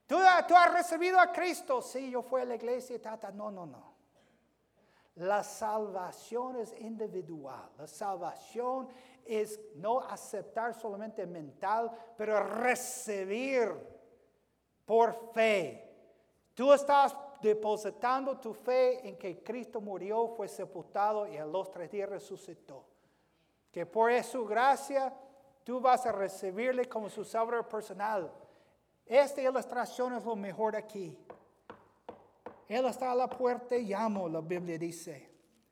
[0.08, 0.18] ¿Tú,
[0.48, 1.82] tú has recibido a Cristo.
[1.82, 3.00] Sí, yo fui a la iglesia.
[3.02, 3.32] Tata.
[3.32, 3.92] No, no, no.
[5.16, 7.70] La salvación es individual.
[7.78, 8.90] La salvación
[9.26, 13.72] es no aceptar solamente mental, pero recibir
[14.86, 15.90] por fe.
[16.54, 21.90] Tú estás depositando tu fe en que Cristo murió, fue sepultado y a los tres
[21.90, 22.86] días resucitó.
[23.72, 25.14] Que por su gracia
[25.64, 28.32] tú vas a recibirle como su salvador personal.
[29.06, 31.18] Esta ilustración es lo mejor aquí.
[32.68, 35.30] Él está a la puerta y llamo, la Biblia dice.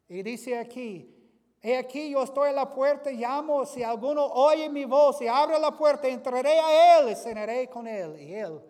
[0.07, 1.18] Y dice aquí,
[1.61, 5.59] he aquí yo estoy a la puerta llamo, si alguno oye mi voz y abre
[5.59, 8.61] la puerta, entraré a él y cenaré con él y él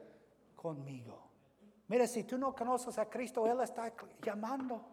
[0.56, 1.20] conmigo.
[1.90, 4.86] Mira, si tú no conoces a Cristo, Él está llamando.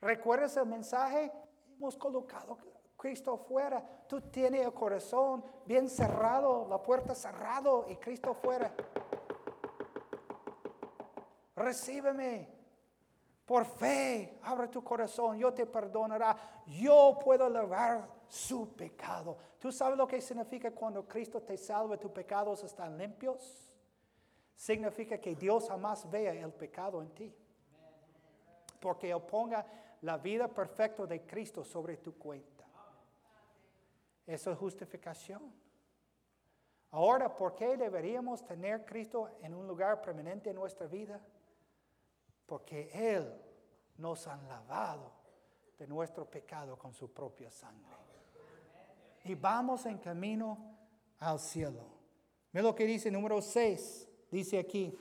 [0.00, 1.30] ¿Recuerdas el mensaje?
[1.76, 2.58] Hemos colocado a
[2.96, 3.80] Cristo fuera.
[4.08, 8.74] Tú tienes el corazón bien cerrado, la puerta cerrado y Cristo fuera.
[11.54, 12.57] Recíbeme.
[13.48, 16.36] Por fe, abre tu corazón, yo te perdonará.
[16.66, 19.36] Yo puedo lavar su pecado.
[19.58, 23.68] ¿Tú sabes lo que significa cuando Cristo te salva, tus pecados están limpios?
[24.58, 27.32] significa que Dios jamás vea el pecado en ti.
[28.80, 29.64] Porque Él ponga
[30.02, 32.66] la vida perfecta de Cristo sobre tu cuenta.
[34.26, 35.52] Eso es justificación.
[36.90, 41.20] Ahora, ¿por qué deberíamos tener Cristo en un lugar permanente en nuestra vida?
[42.48, 43.32] Porque Él
[43.98, 45.12] nos ha lavado
[45.78, 47.94] de nuestro pecado con su propia sangre.
[49.24, 50.58] Y vamos en camino
[51.20, 51.84] al cielo.
[52.52, 54.08] Mira lo que dice número 6.
[54.30, 54.98] Dice aquí,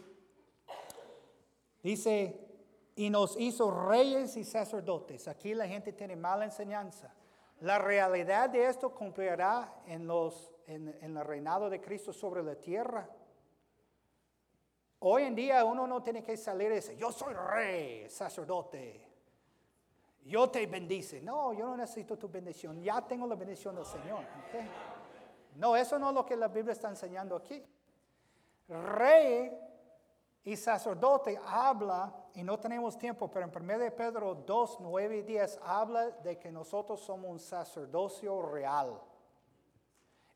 [1.82, 2.48] dice,
[2.96, 5.28] y nos hizo reyes y sacerdotes.
[5.28, 7.14] Aquí la gente tiene mala enseñanza.
[7.62, 13.10] La realidad de esto cumplirá en, los, en, el reinado de Cristo sobre la tierra.
[15.00, 19.06] Hoy en día uno no tiene que salir y decir, yo soy rey, sacerdote.
[20.26, 21.22] Yo te bendice.
[21.22, 22.82] No, yo no necesito tu bendición.
[22.82, 24.26] Ya tengo la bendición del Señor.
[25.56, 27.64] No, eso no es lo que la Biblia está enseñando aquí
[28.68, 29.58] rey
[30.44, 35.22] y sacerdote habla, y no tenemos tiempo, pero en 1 de Pedro 2, 9 y
[35.24, 39.02] 10 habla de que nosotros somos un sacerdocio real.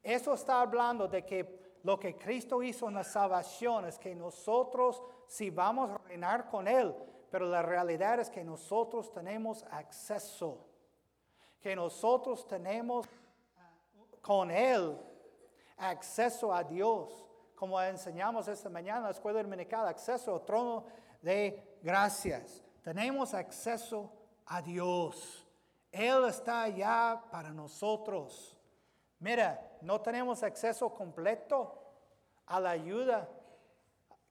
[0.03, 5.01] Eso está hablando de que lo que Cristo hizo en la salvación es que nosotros
[5.27, 6.93] si vamos a reinar con Él,
[7.29, 10.67] pero la realidad es que nosotros tenemos acceso,
[11.61, 13.07] que nosotros tenemos
[14.21, 14.97] con Él
[15.77, 17.25] acceso a Dios
[17.55, 20.83] como enseñamos esta mañana en la escuela dominical, acceso al trono
[21.21, 22.63] de gracias.
[22.81, 24.11] Tenemos acceso
[24.47, 25.47] a Dios.
[25.91, 28.57] Él está allá para nosotros.
[29.19, 31.77] Mira, no tenemos acceso completo
[32.45, 33.29] a la ayuda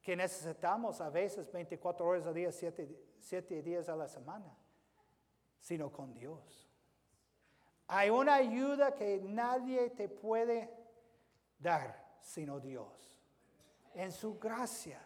[0.02, 4.56] que necesitamos a veces 24 horas al día, 7, días a la semana,
[5.58, 6.68] sino con Dios.
[7.86, 10.70] Hay una ayuda que nadie te puede
[11.58, 13.18] dar sino Dios,
[13.94, 15.00] en su gracia.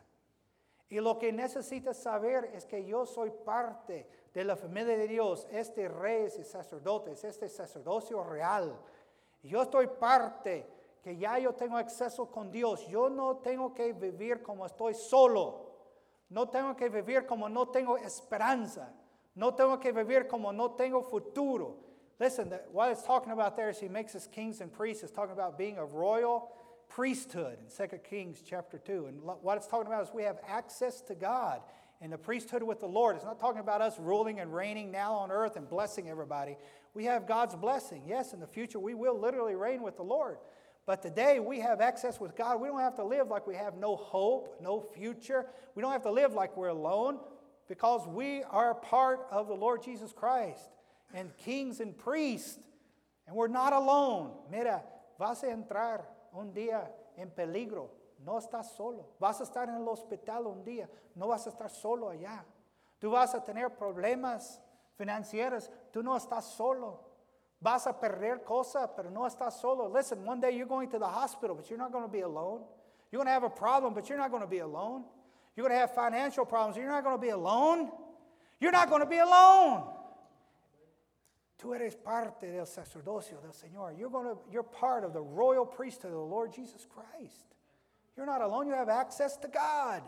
[0.88, 5.46] Y lo que necesitas saber es que yo soy parte de la familia de Dios,
[5.50, 8.78] este reyes y sacerdotes, este sacerdocio real.
[9.44, 10.66] Yo estoy parte
[11.02, 12.86] que ya yo tengo acceso con Dios.
[12.88, 15.66] Yo no tengo que vivir como estoy solo.
[16.30, 18.90] No tengo que vivir como no tengo esperanza.
[19.34, 21.76] No tengo que vivir como no tengo futuro.
[22.18, 25.02] Listen, what it's talking about there is he makes us kings and priests.
[25.02, 26.50] It's talking about being a royal
[26.88, 29.06] priesthood in 2 Kings chapter 2.
[29.06, 31.60] And what it's talking about is we have access to God
[32.00, 33.16] and the priesthood with the Lord.
[33.16, 36.56] It's not talking about us ruling and reigning now on earth and blessing everybody.
[36.92, 38.02] We have God's blessing.
[38.06, 40.38] Yes, in the future we will literally reign with the Lord.
[40.86, 42.60] But today we have access with God.
[42.60, 45.46] We don't have to live like we have no hope, no future.
[45.74, 47.18] We don't have to live like we're alone
[47.68, 50.68] because we are part of the Lord Jesus Christ
[51.14, 52.58] and kings and priests.
[53.26, 54.32] And we're not alone.
[54.50, 54.82] Mira,
[55.18, 56.02] vas a entrar
[56.36, 57.88] un día en peligro.
[58.24, 59.10] No estás solo.
[59.18, 60.88] Vas a estar en el hospital un día.
[61.14, 62.44] No vas a estar solo allá.
[62.98, 64.60] Tú vas a tener problemas
[64.96, 65.70] financieros.
[65.92, 67.00] Tú no estás solo.
[67.60, 69.88] Vas a perder cosas, pero no estás solo.
[69.88, 72.62] Listen, one day you're going to the hospital, but you're not going to be alone.
[73.10, 75.04] You're going to have a problem, but you're not going to be alone.
[75.54, 77.90] You're going to have financial problems, you're not going to be alone.
[78.60, 79.84] You're not going to be alone.
[81.58, 83.98] Tú eres parte del sacerdocio del Señor.
[83.98, 87.54] You're, going to, you're part of the royal priesthood of the Lord Jesus Christ.
[88.16, 90.02] You're not alone, you have access to God.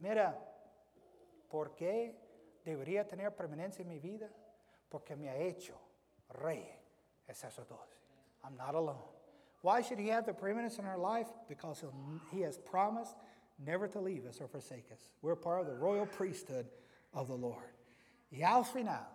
[0.00, 0.34] Mira,
[1.50, 2.12] ¿por qué
[2.64, 4.28] debería tener permanencia en mi vida?
[4.90, 5.74] Porque me ha hecho
[6.40, 6.78] rey
[7.28, 7.96] es sacerdote.
[8.44, 9.02] I'm not alone.
[9.62, 11.26] Why should he have the preeminence in our life?
[11.48, 11.84] Because
[12.30, 13.16] he has promised
[13.58, 15.00] never to leave us or forsake us.
[15.20, 16.66] We're part of the royal priesthood
[17.12, 17.64] of the Lord.
[18.30, 19.06] Y al final,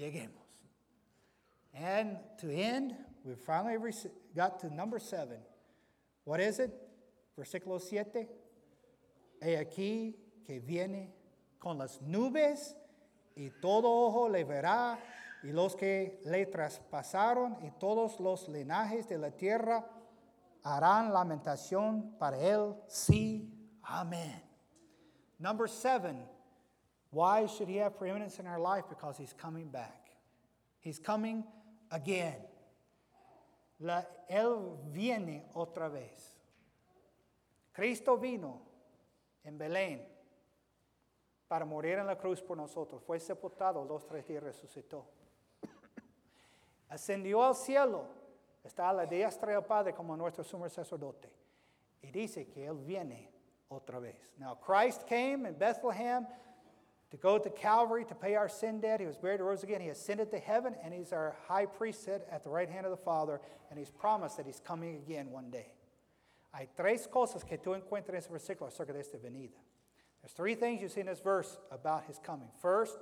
[0.00, 0.28] lleguemos.
[1.74, 2.94] And to end,
[3.24, 3.76] we finally
[4.34, 5.38] got to number seven.
[6.24, 6.72] What is it?
[7.36, 8.28] Versículo siete.
[9.40, 11.12] He aquí que viene
[11.58, 12.76] con las nubes
[13.34, 14.98] y todo ojo le verá
[15.42, 19.84] y los que le traspasaron y todos los linajes de la tierra
[20.62, 22.74] harán lamentación para él.
[22.86, 23.52] Sí,
[23.82, 24.42] amén.
[25.38, 26.24] Number seven,
[27.10, 28.84] why should he have preeminence in our life?
[28.88, 30.10] Because he's coming back.
[30.78, 31.44] He's coming
[31.90, 32.36] again.
[33.80, 36.31] La, él viene otra vez.
[37.72, 38.60] Cristo vino
[39.44, 40.06] en Belén
[41.48, 43.02] para morir en la cruz por nosotros.
[43.02, 45.06] Fue sepultado, dos, tres días resucitó
[46.92, 48.04] ascendió al cielo,
[48.62, 51.30] está a la diestra del Padre como nuestro sumo sacerdote.
[52.02, 53.30] Y dice que Él viene
[53.68, 54.16] otra vez.
[54.38, 56.26] Now, Christ came in Bethlehem
[57.10, 59.00] to go to Calvary to pay our sin debt.
[59.00, 59.80] He was buried and rose again.
[59.80, 63.02] He ascended to heaven, and He's our high priest at the right hand of the
[63.02, 65.72] Father, and He's promised that He's coming again one day.
[66.52, 69.58] Hay tres cosas que tú encuentras en ese versículo acerca de esta venida.
[70.20, 72.48] There's three things you see in this verse about His coming.
[72.60, 72.98] First,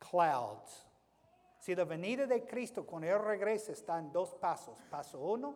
[0.00, 0.86] clouds.
[1.60, 5.54] Si la venida de Cristo cuando Él regresa está en dos pasos, paso uno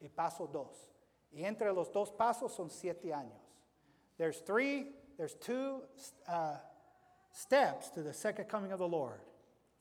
[0.00, 0.90] y paso dos.
[1.32, 3.40] Y entre los dos pasos son siete años.
[4.18, 4.86] There's three,
[5.16, 5.82] there's two
[6.28, 6.56] uh,
[7.32, 9.20] steps to the second coming of the Lord.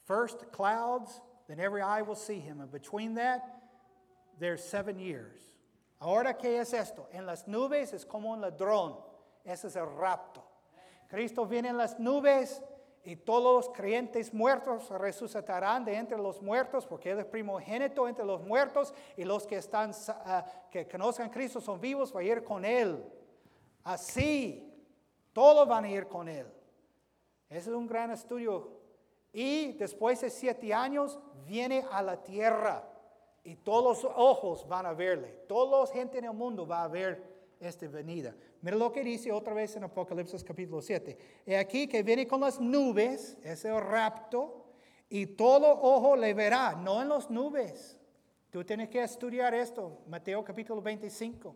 [0.05, 2.59] First, clouds, then every eye will see him.
[2.59, 3.43] And between that,
[4.39, 5.39] there's seven years.
[6.03, 7.07] Ahora, ¿qué es esto?
[7.13, 8.99] En las nubes es como un ladrón.
[9.45, 10.43] Ese es el rapto.
[11.07, 12.61] Cristo viene en las nubes
[13.05, 18.25] y todos los creyentes muertos resucitarán de entre los muertos, porque Él es primogénito entre
[18.25, 22.27] los muertos, y los que, están, uh, que conozcan a Cristo son vivos, van a
[22.27, 23.01] ir con Él.
[23.85, 24.73] Así,
[25.31, 26.47] todos van a ir con Él.
[27.47, 28.71] Ese es un gran estudio.
[29.31, 32.89] Y después de siete años, viene a la tierra,
[33.43, 35.43] y todos los ojos van a verle.
[35.47, 38.35] Toda la gente en el mundo va a ver esta venida.
[38.61, 41.17] Mira lo que dice otra vez en Apocalipsis capítulo 7.
[41.45, 44.63] He aquí que viene con las nubes, es el rapto,
[45.09, 47.99] y todo ojo le verá, no en las nubes.
[48.49, 51.55] Tú tienes que estudiar esto, Mateo capítulo 25.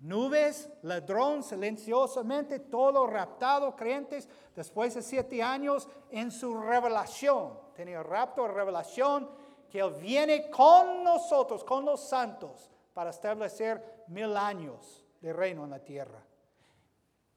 [0.00, 7.58] Nubes, ladrón, silenciosamente, todo raptado, creyentes, después de siete años en su revelación.
[7.74, 9.30] Tenía rapto, revelación,
[9.70, 15.70] que Él viene con nosotros, con los santos, para establecer mil años de reino en
[15.70, 16.24] la tierra.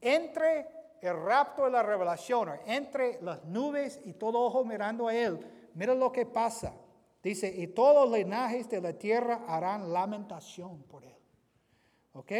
[0.00, 0.66] Entre
[1.00, 5.38] el rapto de la revelación, entre las nubes y todo ojo mirando a Él,
[5.74, 6.74] mira lo que pasa.
[7.22, 11.16] Dice, y todos los linajes de la tierra harán lamentación por Él.
[12.14, 12.32] ¿Ok?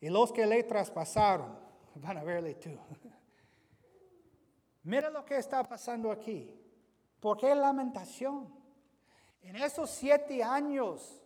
[0.00, 1.58] Y los que le traspasaron
[1.96, 2.70] van a verle tú.
[4.84, 6.48] Mira lo que está pasando aquí.
[7.20, 8.52] ¿Por qué lamentación?
[9.42, 11.22] En esos siete años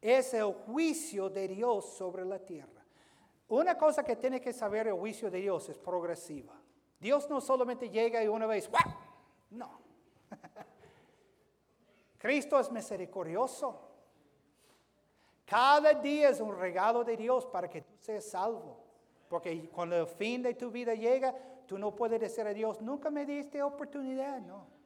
[0.00, 2.84] es el juicio de Dios sobre la tierra.
[3.48, 6.54] Una cosa que tiene que saber el juicio de Dios es progresiva.
[7.00, 8.94] Dios no solamente llega y una vez, ¡guau!
[9.50, 9.80] no.
[12.18, 13.88] Cristo es misericordioso.
[15.44, 18.84] Cada día es un regalo de Dios para que tú seas salvo.
[19.28, 21.34] Porque cuando el fin de tu vida llega,
[21.66, 24.79] tú no puedes decir a Dios, nunca me diste oportunidad, no.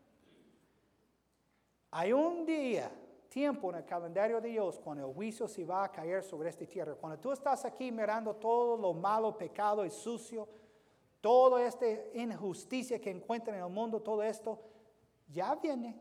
[1.96, 2.90] Hay un día,
[3.28, 6.66] tiempo en el calendario de Dios cuando el juicio se va a caer sobre esta
[6.66, 6.96] tierra.
[6.96, 10.48] Cuando tú estás aquí mirando todo lo malo, pecado y sucio,
[11.20, 14.60] toda esta injusticia que encuentran en el mundo, todo esto,
[15.28, 15.96] ya viene.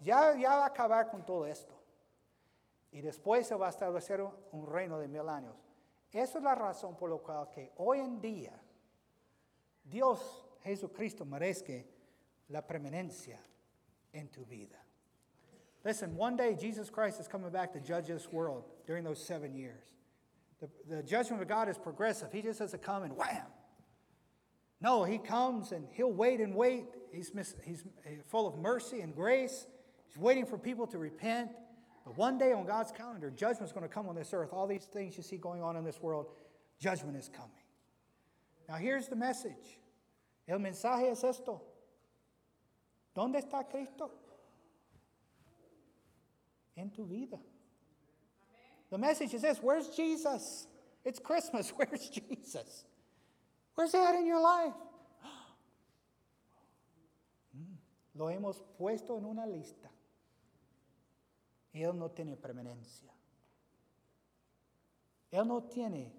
[0.00, 1.80] Ya, ya va a acabar con todo esto.
[2.90, 5.54] Y después se va a establecer un, reino de mil años.
[6.10, 8.60] Esa es la razón por la cual que hoy en día
[9.84, 11.74] Dios, Jesucristo, merezca
[12.48, 13.40] la preeminencia
[14.14, 14.76] en tu vida.
[15.84, 19.54] Listen, one day Jesus Christ is coming back to judge this world during those seven
[19.54, 19.84] years.
[20.60, 22.32] The, the judgment of God is progressive.
[22.32, 23.46] He just doesn't come and wham.
[24.80, 26.84] No, he comes and he'll wait and wait.
[27.12, 27.30] He's,
[27.64, 29.66] he's eh, full of mercy and grace.
[30.06, 31.50] He's waiting for people to repent.
[32.04, 34.50] But one day on God's calendar, judgment is going to come on this earth.
[34.52, 36.26] All these things you see going on in this world,
[36.78, 37.50] judgment is coming.
[38.68, 39.78] Now, here's the message.
[40.48, 41.62] El mensaje es esto.
[43.14, 44.10] ¿Dónde está Cristo?
[46.76, 47.38] En tu vida.
[48.90, 50.66] The message is this Where's Jesus?
[51.04, 51.70] It's Christmas.
[51.76, 52.84] Where's Jesus?
[53.74, 54.74] Where's he at in your life?
[58.14, 59.88] Lo hemos puesto en una lista.
[61.72, 63.10] Él no tiene preeminencia.
[65.32, 66.12] Él no tiene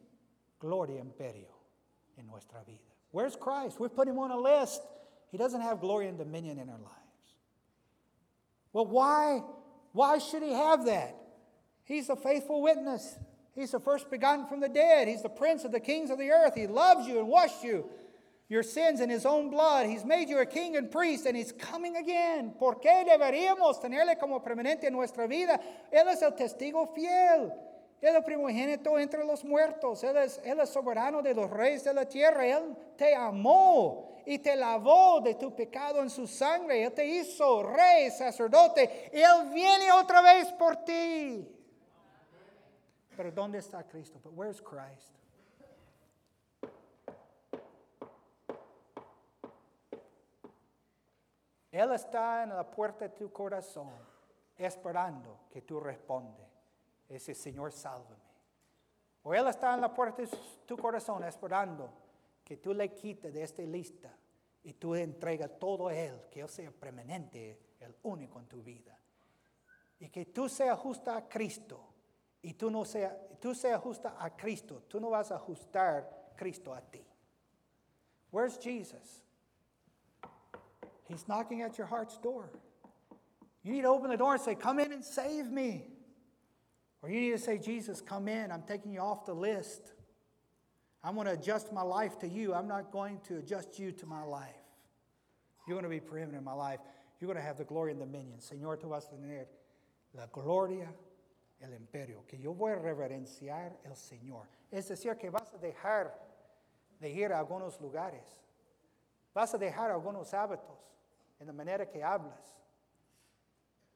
[0.60, 1.48] gloria imperio
[2.18, 2.80] en nuestra vida.
[3.12, 3.80] Where's Christ?
[3.80, 4.82] We've put him on a list.
[5.36, 7.34] He doesn't have glory and dominion in our lives.
[8.72, 9.42] Well, why?
[9.92, 11.14] Why should he have that?
[11.84, 13.18] He's a faithful witness.
[13.54, 15.10] He's the first begotten from the dead.
[15.10, 16.56] He's the prince of the kings of the earth.
[16.56, 17.84] He loves you and washed you
[18.48, 19.88] your sins in his own blood.
[19.88, 22.54] He's made you a king and priest, and he's coming again.
[22.58, 25.60] ¿Por qué deberíamos tenerle como preeminente en nuestra vida?
[25.92, 27.52] Él es el testigo fiel.
[28.06, 30.04] Él es primogénito entre los muertos.
[30.04, 32.46] Él es, él soberano de los reyes de la tierra.
[32.46, 36.84] Él te amó y te lavó de tu pecado en su sangre.
[36.84, 39.10] Él te hizo rey, sacerdote.
[39.12, 41.52] Él viene otra vez por ti.
[43.18, 44.20] Pero ¿dónde está Cristo?
[44.24, 45.16] But where's Christ?
[51.72, 53.90] Él está en la puerta de tu corazón,
[54.56, 56.45] esperando que tú respondes.
[57.08, 58.24] Ese Señor, sálvame.
[59.24, 60.30] O Él está en la puerta de
[60.66, 61.92] tu corazón, esperando
[62.44, 64.16] que tú le quites de esta lista
[64.64, 68.98] y tú entregas todo a Él, que Él sea preeminente, el único en tu vida.
[70.00, 71.80] Y que tú seas justa a Cristo
[72.42, 76.74] y tú no sea, tú seas justa a Cristo, tú no vas a ajustar Cristo
[76.74, 77.04] a ti.
[78.32, 79.24] Where's Jesus?
[81.08, 82.52] He's knocking at your heart's door.
[83.64, 85.95] You need to open the door and say, Come in and save me.
[87.06, 88.52] Or you need to say, Jesus, come in.
[88.52, 89.94] I'm taking you off the list.
[91.04, 92.56] I'm going to adjust my life to you.
[92.56, 94.50] I'm not going to adjust you to my life.
[95.68, 96.80] You're going to be preeminent in my life.
[97.20, 98.40] You're going to have the glory and dominion.
[98.40, 99.46] Señor, tú vas a tener
[100.16, 100.88] la gloria,
[101.62, 102.24] el imperio.
[102.28, 104.48] Que yo voy a reverenciar el Señor.
[104.72, 106.12] Es decir, que vas a dejar
[107.00, 108.42] de ir a algunos lugares.
[109.32, 110.92] Vas a dejar algunos hábitos
[111.40, 112.56] en la manera que hablas.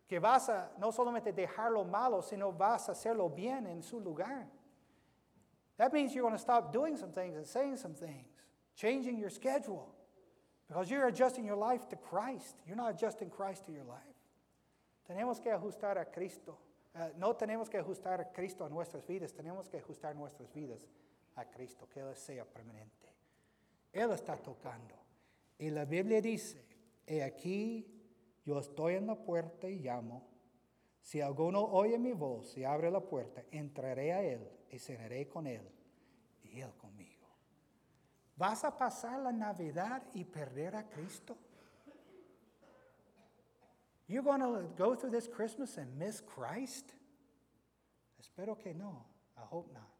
[0.09, 3.99] Que vas a no solamente dejar lo malo, sino vas a hacerlo bien en su
[3.99, 4.47] lugar.
[5.77, 8.27] That means you're going to stop doing some things and saying some things,
[8.75, 9.87] changing your schedule,
[10.67, 12.55] because you're adjusting your life to Christ.
[12.67, 14.01] You're not adjusting Christ to your life.
[15.09, 16.57] Tenemos que ajustar a Cristo.
[16.93, 20.85] Uh, no tenemos que ajustar a Cristo a nuestras vidas, tenemos que ajustar nuestras vidas
[21.37, 23.13] a Cristo, que Él sea permanente.
[23.93, 24.95] Él está tocando.
[25.57, 26.65] Y la Biblia dice,
[27.05, 27.85] He aquí,
[28.49, 30.27] yo estoy en la puerta y llamo.
[30.99, 35.45] Si alguno oye mi voz y abre la puerta, entraré a él y cenaré con
[35.45, 35.69] él
[36.41, 37.27] y él conmigo.
[38.35, 41.37] ¿Vas a pasar la Navidad y perder a Cristo?
[44.07, 46.91] You going to go through this Christmas and miss Christ?
[48.19, 49.05] Espero que no.
[49.37, 49.98] I hope not.